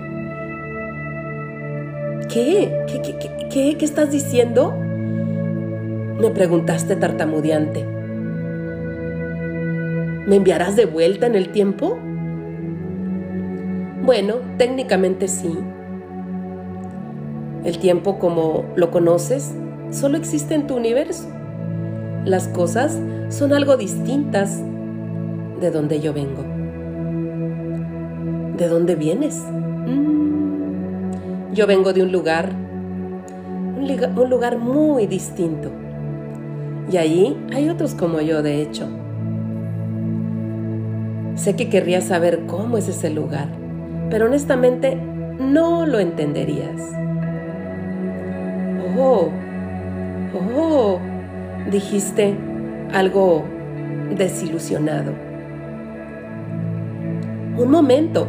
¿Qué? 2.29 2.71
¿Qué, 2.87 3.01
qué, 3.01 3.47
qué, 3.51 3.77
qué 3.77 3.85
estás 3.85 4.09
diciendo? 4.09 4.73
Me 6.17 6.29
preguntaste 6.29 6.95
tartamudeante. 6.95 7.83
¿Me 10.27 10.37
enviarás 10.37 10.77
de 10.77 10.85
vuelta 10.85 11.27
en 11.27 11.35
el 11.35 11.49
tiempo? 11.49 11.99
Bueno, 14.01 14.35
técnicamente 14.57 15.27
sí. 15.27 15.59
El 17.65 17.79
tiempo 17.79 18.19
como 18.19 18.63
lo 18.75 18.91
conoces 18.91 19.55
solo 19.89 20.17
existe 20.17 20.53
en 20.53 20.67
tu 20.67 20.75
universo. 20.75 21.27
Las 22.23 22.47
cosas 22.47 22.99
son 23.29 23.53
algo 23.53 23.75
distintas 23.75 24.61
de 25.59 25.71
donde 25.71 25.99
yo 25.99 26.13
vengo. 26.13 26.43
¿De 28.55 28.67
dónde 28.67 28.95
vienes? 28.95 29.43
Mm. 29.87 31.53
Yo 31.53 31.65
vengo 31.65 31.91
de 31.91 32.03
un 32.03 32.11
lugar, 32.11 32.51
un 33.75 34.29
lugar 34.29 34.59
muy 34.59 35.07
distinto. 35.07 35.71
Y 36.91 36.97
allí 36.97 37.35
hay 37.51 37.69
otros 37.69 37.95
como 37.95 38.21
yo, 38.21 38.43
de 38.43 38.61
hecho. 38.61 38.87
Sé 41.33 41.55
que 41.55 41.69
querrías 41.69 42.03
saber 42.03 42.45
cómo 42.45 42.77
es 42.77 42.87
ese 42.87 43.09
lugar, 43.09 43.47
pero 44.11 44.27
honestamente 44.27 44.95
no 45.39 45.85
lo 45.87 45.99
entenderías. 45.99 47.04
Oh, 48.97 49.29
oh, 50.55 50.99
dijiste 51.69 52.33
algo 52.93 53.43
desilusionado. 54.15 55.11
Un 57.57 57.69
momento. 57.69 58.27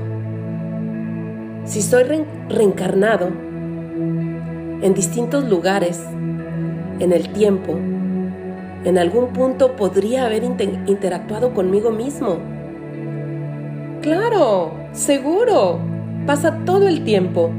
Si 1.65 1.83
soy 1.83 2.05
reencarnado 2.49 3.29
en 3.29 4.95
distintos 4.95 5.49
lugares, 5.49 6.05
en 6.99 7.13
el 7.13 7.29
tiempo, 7.33 7.77
en 8.85 8.99
algún 8.99 9.29
punto 9.29 9.77
podría 9.77 10.27
haber 10.27 10.43
interactuado 10.43 11.55
conmigo 11.55 11.91
mismo. 11.91 12.39
Claro, 14.01 14.73
seguro. 14.93 15.79
Pasa 16.27 16.59
todo 16.65 16.89
el 16.89 17.05
tiempo 17.05 17.51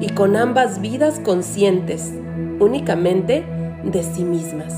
y 0.00 0.10
con 0.10 0.36
ambas 0.36 0.82
vidas 0.82 1.18
conscientes 1.20 2.12
únicamente 2.60 3.44
de 3.84 4.02
sí 4.02 4.24
mismas. 4.24 4.74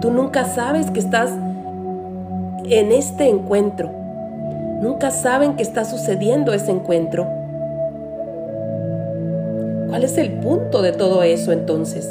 Tú 0.00 0.10
nunca 0.10 0.44
sabes 0.44 0.90
que 0.90 1.00
estás 1.00 1.30
en 2.64 2.92
este 2.92 3.28
encuentro. 3.28 3.90
Nunca 4.80 5.10
saben 5.10 5.54
que 5.54 5.62
está 5.62 5.84
sucediendo 5.84 6.52
ese 6.52 6.72
encuentro. 6.72 7.28
¿Cuál 9.88 10.04
es 10.04 10.18
el 10.18 10.32
punto 10.40 10.82
de 10.82 10.92
todo 10.92 11.22
eso 11.22 11.52
entonces? 11.52 12.08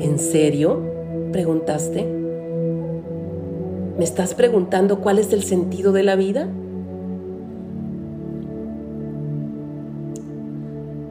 ¿En 0.00 0.18
serio? 0.18 0.90
preguntaste. 1.32 2.04
¿Me 3.98 4.04
estás 4.04 4.34
preguntando 4.34 5.00
cuál 5.00 5.18
es 5.18 5.32
el 5.32 5.42
sentido 5.42 5.92
de 5.92 6.02
la 6.02 6.14
vida? 6.14 6.48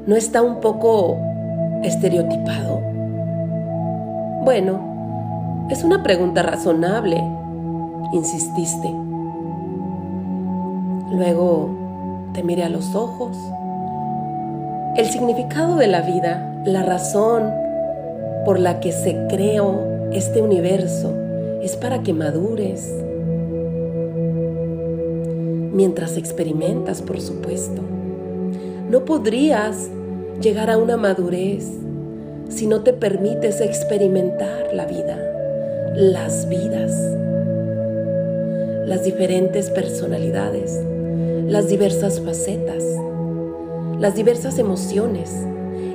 ¿No 0.08 0.16
está 0.16 0.42
un 0.42 0.62
poco 0.62 1.20
estereotipado? 1.84 2.82
Bueno, 4.44 5.68
es 5.70 5.84
una 5.84 6.02
pregunta 6.02 6.42
razonable, 6.42 7.24
insististe. 8.12 8.92
Luego 11.12 11.70
te 12.34 12.42
miré 12.42 12.64
a 12.64 12.70
los 12.70 12.96
ojos. 12.96 13.38
El 14.96 15.06
significado 15.06 15.76
de 15.76 15.86
la 15.86 16.02
vida, 16.02 16.64
la 16.66 16.82
razón 16.82 17.52
por 18.44 18.60
la 18.60 18.80
que 18.80 18.92
se 18.92 19.28
creó 19.28 19.82
este 20.12 20.42
universo 20.42 21.14
es 21.62 21.78
para 21.78 22.02
que 22.02 22.14
madures. 22.14 22.92
Mientras 25.72 26.18
experimentas, 26.18 27.04
por 27.04 27.22
supuesto. 27.22 27.84
No 28.92 29.06
podrías 29.06 29.90
llegar 30.42 30.70
a 30.70 30.78
una 30.78 30.98
madurez 30.98 31.66
si 32.50 32.68
no 32.68 32.82
te 32.82 32.92
permites 32.92 33.62
experimentar 33.62 34.74
la 34.74 34.86
vida, 34.86 35.18
las 35.96 36.50
vidas, 36.50 36.92
las 38.86 39.06
diferentes 39.06 39.70
personalidades, 39.70 40.78
las 41.48 41.70
diversas 41.70 42.20
facetas, 42.20 42.84
las 43.98 44.14
diversas 44.14 44.60
emociones 44.60 45.32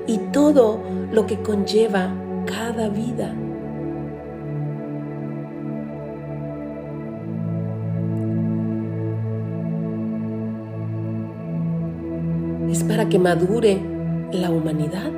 y 0.07 0.17
todo 0.33 0.81
lo 1.13 1.27
que 1.27 1.43
conlleva 1.43 2.15
cada 2.47 2.89
vida. 2.89 3.31
Que 13.11 13.19
madure 13.21 13.81
la 14.33 14.51
humanidad. 14.51 15.11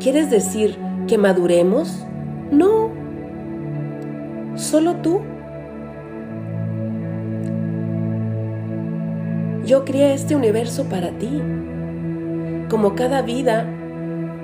¿Quieres 0.00 0.30
decir 0.30 0.76
que 1.06 1.16
maduremos? 1.16 2.04
No. 2.50 2.90
Solo 4.56 4.96
tú. 4.96 5.20
Yo 9.64 9.84
crié 9.84 10.12
este 10.12 10.34
universo 10.34 10.84
para 10.84 11.10
ti. 11.10 11.40
Como 12.68 12.96
cada 12.96 13.22
vida 13.22 13.66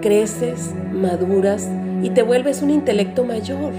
creces, 0.00 0.72
maduras 0.92 1.68
y 2.02 2.10
te 2.10 2.22
vuelves 2.22 2.62
un 2.62 2.70
intelecto 2.70 3.24
mayor. 3.24 3.72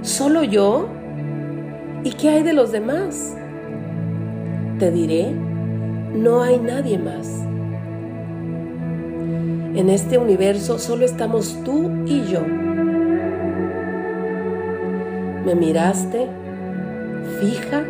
¿Solo 0.00 0.42
yo? 0.42 0.88
¿Y 2.04 2.12
qué 2.12 2.30
hay 2.30 2.42
de 2.42 2.54
los 2.54 2.72
demás? 2.72 3.36
Te 4.82 4.90
diré, 4.90 5.30
no 5.30 6.42
hay 6.42 6.58
nadie 6.58 6.98
más. 6.98 7.28
En 9.76 9.88
este 9.88 10.18
universo 10.18 10.76
solo 10.80 11.04
estamos 11.04 11.56
tú 11.64 11.88
y 12.04 12.24
yo. 12.24 12.40
Me 15.46 15.54
miraste 15.54 16.26
fija 17.38 17.84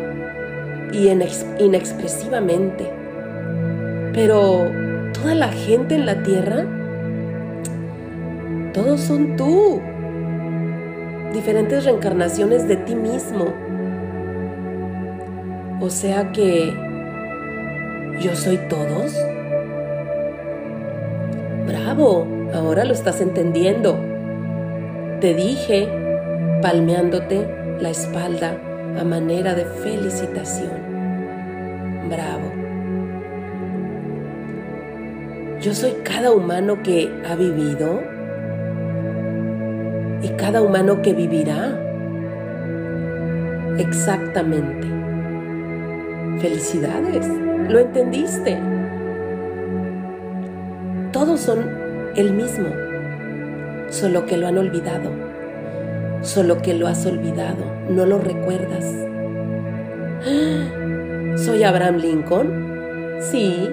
y 0.91 1.09
inexpresivamente, 1.57 2.87
pero 4.13 4.69
toda 5.13 5.33
la 5.33 5.47
gente 5.47 5.95
en 5.95 6.05
la 6.05 6.21
tierra, 6.21 6.63
todos 8.71 9.01
son 9.01 9.35
tú. 9.35 9.81
Diferentes 11.33 11.85
reencarnaciones 11.85 12.67
de 12.67 12.75
ti 12.75 12.93
mismo. 12.93 13.45
O 15.81 15.89
sea 15.89 16.31
que 16.31 16.82
yo 18.23 18.35
soy 18.37 18.57
todos. 18.69 19.13
Bravo, 21.67 22.25
ahora 22.53 22.85
lo 22.85 22.93
estás 22.93 23.19
entendiendo. 23.19 23.99
Te 25.19 25.33
dije, 25.33 25.89
palmeándote 26.61 27.45
la 27.81 27.89
espalda 27.89 28.57
a 28.97 29.03
manera 29.03 29.55
de 29.55 29.65
felicitación. 29.65 30.71
Bravo. 32.09 32.49
Yo 35.61 35.73
soy 35.73 35.91
cada 36.03 36.31
humano 36.31 36.81
que 36.81 37.11
ha 37.29 37.35
vivido 37.35 38.01
y 40.21 40.29
cada 40.37 40.61
humano 40.61 41.01
que 41.01 41.13
vivirá. 41.13 41.77
Exactamente. 43.77 44.87
Felicidades, 46.39 47.27
lo 47.69 47.79
entendiste. 47.79 48.57
Todos 51.11 51.39
son 51.39 51.69
el 52.15 52.33
mismo, 52.33 52.69
solo 53.89 54.25
que 54.25 54.37
lo 54.37 54.47
han 54.47 54.57
olvidado, 54.57 55.09
solo 56.21 56.61
que 56.61 56.73
lo 56.73 56.87
has 56.87 57.05
olvidado, 57.05 57.63
no 57.89 58.05
lo 58.05 58.19
recuerdas. 58.19 58.85
¿Soy 61.43 61.63
Abraham 61.63 61.97
Lincoln? 61.97 63.17
Sí, 63.19 63.69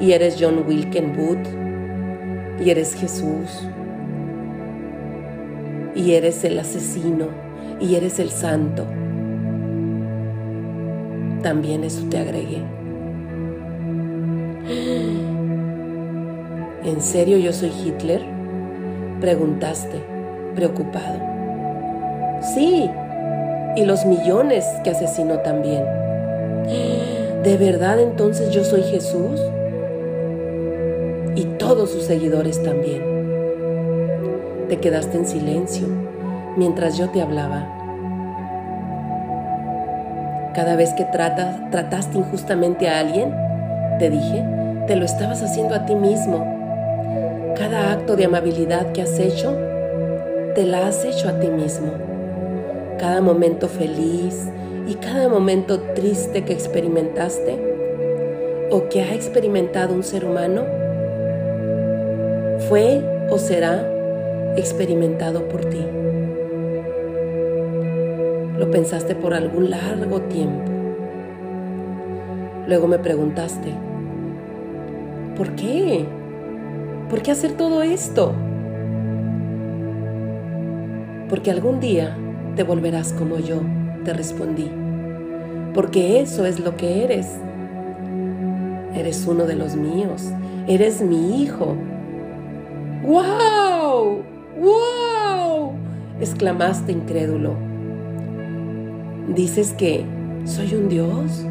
y 0.00 0.12
eres 0.12 0.36
John 0.38 0.64
Wilken 0.66 1.16
Booth, 1.16 1.46
y 2.64 2.70
eres 2.70 2.94
Jesús, 2.94 3.68
y 5.94 6.12
eres 6.12 6.44
el 6.44 6.58
asesino, 6.58 7.28
y 7.80 7.96
eres 7.96 8.18
el 8.18 8.30
santo. 8.30 8.86
También 11.42 11.84
eso 11.84 12.06
te 12.08 12.18
agregué. 12.18 12.62
¿En 16.84 17.00
serio 17.00 17.38
yo 17.38 17.52
soy 17.52 17.70
Hitler? 17.70 18.22
Preguntaste, 19.20 20.00
preocupado. 20.54 21.20
Sí, 22.54 22.90
y 23.76 23.84
los 23.84 24.04
millones 24.04 24.64
que 24.84 24.90
asesinó 24.90 25.38
también. 25.40 25.84
¿De 27.44 27.56
verdad 27.58 28.00
entonces 28.00 28.50
yo 28.50 28.64
soy 28.64 28.82
Jesús? 28.82 29.40
y 31.34 31.44
todos 31.58 31.90
sus 31.90 32.04
seguidores 32.04 32.62
también. 32.62 33.02
Te 34.68 34.78
quedaste 34.78 35.18
en 35.18 35.26
silencio 35.26 35.86
mientras 36.56 36.98
yo 36.98 37.08
te 37.10 37.22
hablaba. 37.22 37.81
Cada 40.54 40.76
vez 40.76 40.92
que 40.92 41.04
trataste 41.04 42.18
injustamente 42.18 42.88
a 42.88 43.00
alguien, 43.00 43.34
te 43.98 44.10
dije, 44.10 44.44
te 44.86 44.96
lo 44.96 45.04
estabas 45.04 45.42
haciendo 45.42 45.74
a 45.74 45.86
ti 45.86 45.94
mismo. 45.94 47.54
Cada 47.56 47.92
acto 47.92 48.16
de 48.16 48.26
amabilidad 48.26 48.92
que 48.92 49.02
has 49.02 49.18
hecho, 49.18 49.56
te 50.54 50.66
la 50.66 50.88
has 50.88 51.04
hecho 51.04 51.28
a 51.28 51.40
ti 51.40 51.48
mismo. 51.48 51.92
Cada 52.98 53.20
momento 53.20 53.68
feliz 53.68 54.48
y 54.86 54.94
cada 54.96 55.28
momento 55.28 55.80
triste 55.94 56.44
que 56.44 56.52
experimentaste 56.52 58.68
o 58.70 58.88
que 58.88 59.02
ha 59.02 59.14
experimentado 59.14 59.94
un 59.94 60.02
ser 60.02 60.24
humano, 60.24 60.62
fue 62.68 63.00
o 63.30 63.38
será 63.38 63.86
experimentado 64.56 65.48
por 65.48 65.64
ti. 65.64 66.01
Lo 68.62 68.70
pensaste 68.70 69.16
por 69.16 69.34
algún 69.34 69.70
largo 69.70 70.20
tiempo. 70.20 70.70
Luego 72.68 72.86
me 72.86 73.00
preguntaste, 73.00 73.74
¿por 75.36 75.56
qué? 75.56 76.06
¿Por 77.10 77.22
qué 77.22 77.32
hacer 77.32 77.54
todo 77.56 77.82
esto? 77.82 78.32
Porque 81.28 81.50
algún 81.50 81.80
día 81.80 82.16
te 82.54 82.62
volverás 82.62 83.12
como 83.12 83.40
yo, 83.40 83.62
te 84.04 84.12
respondí. 84.12 84.70
Porque 85.74 86.20
eso 86.20 86.46
es 86.46 86.60
lo 86.60 86.76
que 86.76 87.02
eres. 87.02 87.26
Eres 88.94 89.26
uno 89.26 89.46
de 89.46 89.56
los 89.56 89.74
míos. 89.74 90.30
Eres 90.68 91.02
mi 91.02 91.42
hijo. 91.42 91.74
¡Wow! 93.02 94.22
¡Wow! 94.56 95.72
exclamaste 96.20 96.92
incrédulo. 96.92 97.71
¿Dices 99.28 99.72
que 99.72 100.04
soy 100.44 100.74
un 100.74 100.88
dios? 100.88 101.44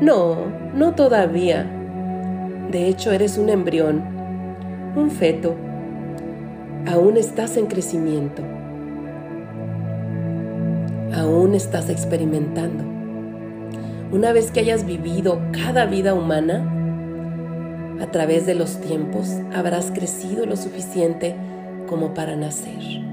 No, 0.00 0.36
no 0.74 0.94
todavía. 0.94 1.64
De 2.70 2.88
hecho, 2.88 3.12
eres 3.12 3.38
un 3.38 3.48
embrión, 3.48 4.02
un 4.96 5.10
feto. 5.10 5.54
Aún 6.90 7.16
estás 7.16 7.56
en 7.56 7.66
crecimiento. 7.66 8.42
Aún 11.14 11.54
estás 11.54 11.88
experimentando. 11.88 12.84
Una 14.10 14.32
vez 14.32 14.50
que 14.50 14.60
hayas 14.60 14.84
vivido 14.84 15.40
cada 15.52 15.86
vida 15.86 16.14
humana, 16.14 16.64
a 18.00 18.06
través 18.10 18.44
de 18.44 18.56
los 18.56 18.80
tiempos 18.80 19.36
habrás 19.54 19.92
crecido 19.92 20.46
lo 20.46 20.56
suficiente 20.56 21.36
como 21.86 22.12
para 22.14 22.34
nacer. 22.34 23.09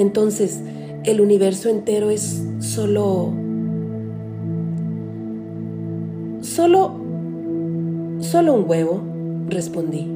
Entonces, 0.00 0.62
el 1.04 1.20
universo 1.20 1.68
entero 1.68 2.08
es 2.08 2.42
solo... 2.60 3.34
Solo... 6.40 6.98
Solo 8.20 8.54
un 8.54 8.64
huevo, 8.66 9.02
respondí. 9.48 10.10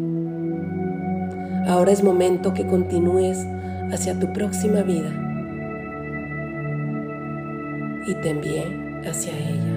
Ahora 1.66 1.92
es 1.92 2.02
momento 2.02 2.54
que 2.54 2.66
continúes 2.66 3.38
hacia 3.92 4.18
tu 4.18 4.32
próxima 4.32 4.82
vida 4.82 5.10
y 8.06 8.14
te 8.14 8.30
envié 8.30 8.64
hacia 9.06 9.32
ella. 9.32 9.74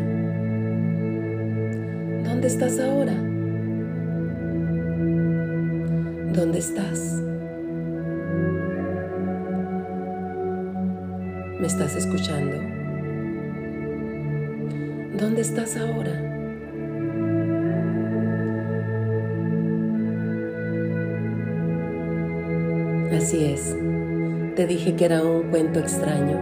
¿Dónde 2.24 2.48
estás 2.48 2.80
ahora? 2.80 3.14
¿Dónde 6.34 6.60
estás? 6.60 7.27
¿Me 11.60 11.66
estás 11.66 11.96
escuchando? 11.96 12.56
¿Dónde 15.18 15.42
estás 15.42 15.76
ahora? 15.76 16.12
Así 23.18 23.46
es, 23.46 23.76
te 24.56 24.68
dije 24.68 24.96
que 24.96 25.06
era 25.06 25.24
un 25.24 25.50
cuento 25.50 25.80
extraño, 25.80 26.40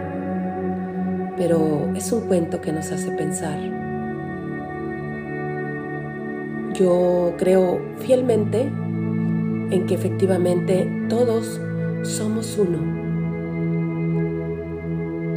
pero 1.37 1.93
es 1.95 2.11
un 2.11 2.27
cuento 2.27 2.59
que 2.59 2.73
nos 2.73 2.91
hace 2.91 3.09
pensar. 3.11 3.57
Yo 6.73 7.33
creo 7.37 7.79
fielmente 7.99 8.63
en 8.63 9.85
que 9.87 9.95
efectivamente 9.95 10.91
todos 11.07 11.61
somos 12.03 12.57
uno, 12.57 12.94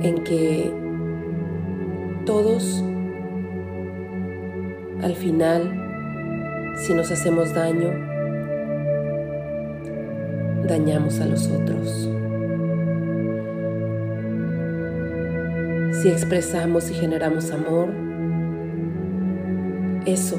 en 0.08 0.24
que 0.24 0.72
todos 2.24 2.82
al 5.02 5.14
final, 5.14 5.70
si 6.76 6.94
nos 6.94 7.10
hacemos 7.10 7.54
daño, 7.54 7.90
dañamos 10.66 11.20
a 11.20 11.26
los 11.26 11.46
otros. 11.48 12.10
Si 16.00 16.08
expresamos 16.08 16.90
y 16.90 16.94
generamos 16.94 17.50
amor, 17.50 17.88
eso 20.06 20.38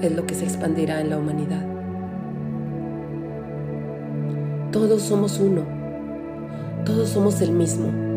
es 0.00 0.12
lo 0.16 0.26
que 0.26 0.34
se 0.34 0.44
expandirá 0.44 1.00
en 1.00 1.10
la 1.10 1.18
humanidad. 1.18 1.66
Todos 4.72 5.02
somos 5.02 5.38
uno, 5.38 5.62
todos 6.84 7.10
somos 7.10 7.40
el 7.42 7.52
mismo. 7.52 8.11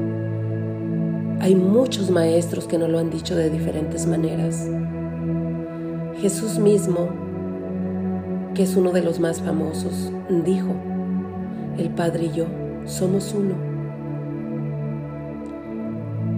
Hay 1.46 1.54
muchos 1.54 2.10
maestros 2.10 2.66
que 2.66 2.80
nos 2.80 2.90
lo 2.90 2.98
han 2.98 3.12
dicho 3.12 3.36
de 3.36 3.52
diferentes 3.52 4.08
maneras. 4.08 4.68
Jesús 6.20 6.58
mismo, 6.58 7.08
que 8.56 8.64
es 8.64 8.76
uno 8.76 8.92
de 8.92 9.04
los 9.04 9.20
más 9.20 9.42
famosos, 9.44 10.12
dijo, 10.44 10.74
el 11.78 11.92
Padre 11.92 12.24
y 12.24 12.32
yo 12.32 12.48
somos 12.86 13.32
uno. 13.38 13.54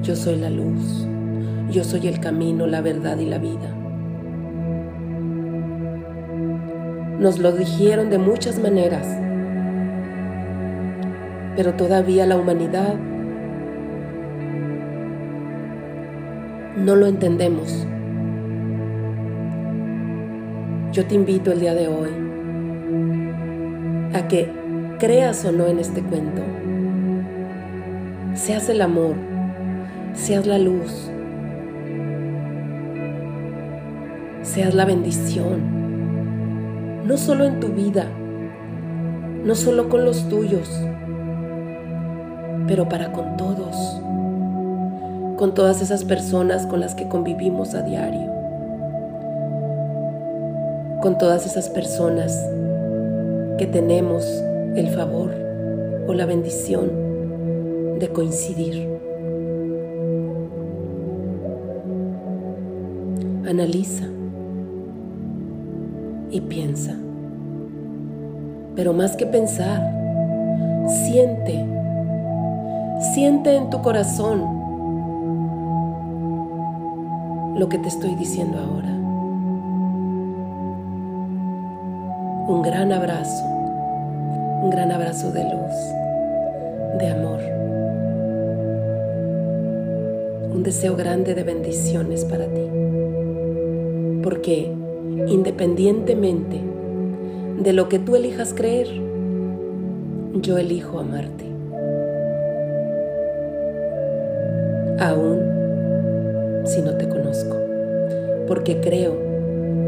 Yo 0.03 0.13
soy 0.17 0.35
la 0.35 0.49
luz, 0.49 1.07
yo 1.71 1.85
soy 1.85 2.09
el 2.09 2.19
camino, 2.19 2.67
la 2.67 2.81
verdad 2.81 3.17
y 3.17 3.27
la 3.27 3.37
vida. 3.37 3.73
Nos 7.17 7.39
lo 7.39 7.53
dijeron 7.53 8.09
de 8.09 8.17
muchas 8.17 8.59
maneras, 8.59 9.07
pero 11.55 11.75
todavía 11.75 12.25
la 12.25 12.35
humanidad 12.35 12.97
no 16.77 16.95
lo 16.95 17.07
entendemos. 17.07 17.85
Yo 20.91 21.05
te 21.05 21.15
invito 21.15 21.51
el 21.51 21.59
día 21.59 21.73
de 21.73 21.87
hoy 21.87 22.09
a 24.13 24.27
que 24.27 24.49
creas 24.99 25.43
o 25.45 25.51
no 25.51 25.67
en 25.67 25.79
este 25.79 26.01
cuento, 26.01 26.41
seas 28.35 28.69
el 28.69 28.81
amor, 28.81 29.15
seas 30.13 30.45
la 30.45 30.59
luz, 30.59 31.09
seas 34.43 34.73
la 34.73 34.85
bendición, 34.85 37.05
no 37.05 37.17
solo 37.17 37.45
en 37.45 37.59
tu 37.59 37.69
vida, 37.69 38.05
no 39.43 39.55
solo 39.55 39.89
con 39.89 40.05
los 40.05 40.29
tuyos, 40.29 40.69
pero 42.67 42.87
para 42.87 43.11
con 43.11 43.35
todos, 43.37 44.01
con 45.37 45.53
todas 45.53 45.83
esas 45.83 46.03
personas 46.03 46.65
con 46.65 46.79
las 46.79 46.95
que 46.95 47.07
convivimos 47.07 47.75
a 47.75 47.83
diario, 47.83 48.31
con 50.99 51.17
todas 51.19 51.45
esas 51.45 51.69
personas 51.69 52.43
que 53.59 53.67
tenemos 53.67 54.25
el 54.75 54.89
favor 54.89 55.29
o 56.07 56.13
la 56.13 56.25
bendición 56.25 56.89
de 57.99 58.09
coincidir. 58.09 58.89
Analiza 63.47 64.05
y 66.31 66.41
piensa. 66.41 66.95
Pero 68.75 68.93
más 68.93 69.15
que 69.15 69.27
pensar, 69.27 69.81
siente, 70.87 71.63
siente 73.13 73.55
en 73.55 73.69
tu 73.69 73.81
corazón 73.83 74.56
lo 77.57 77.69
que 77.69 77.77
te 77.77 77.87
estoy 77.87 78.15
diciendo 78.15 78.59
ahora. 78.59 78.89
Un 82.47 82.61
gran 82.61 82.91
abrazo 82.93 83.57
un 84.61 84.71
gran 84.71 84.91
abrazo 84.91 85.31
de 85.31 85.43
luz, 85.43 86.99
de 86.99 87.07
amor, 87.07 87.39
un 90.53 90.63
deseo 90.63 90.95
grande 90.95 91.35
de 91.35 91.43
bendiciones 91.43 92.25
para 92.25 92.47
ti. 92.47 92.67
Porque 94.23 94.73
independientemente 95.27 96.59
de 97.59 97.73
lo 97.73 97.87
que 97.87 97.99
tú 97.99 98.15
elijas 98.15 98.53
creer, 98.53 98.87
yo 100.41 100.57
elijo 100.57 100.99
amarte. 100.99 101.45
Aún 104.99 105.46
si 106.67 106.81
no 106.81 106.95
te 106.97 107.07
conozco, 107.07 107.57
porque 108.47 108.79
creo 108.81 109.17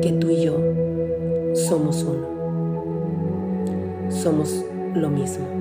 que 0.01 0.13
tú 0.13 0.30
y 0.30 0.41
yo 0.41 0.57
somos 1.53 2.03
uno 2.03 2.30
somos 4.09 4.65
lo 4.95 5.09
mismo. 5.09 5.59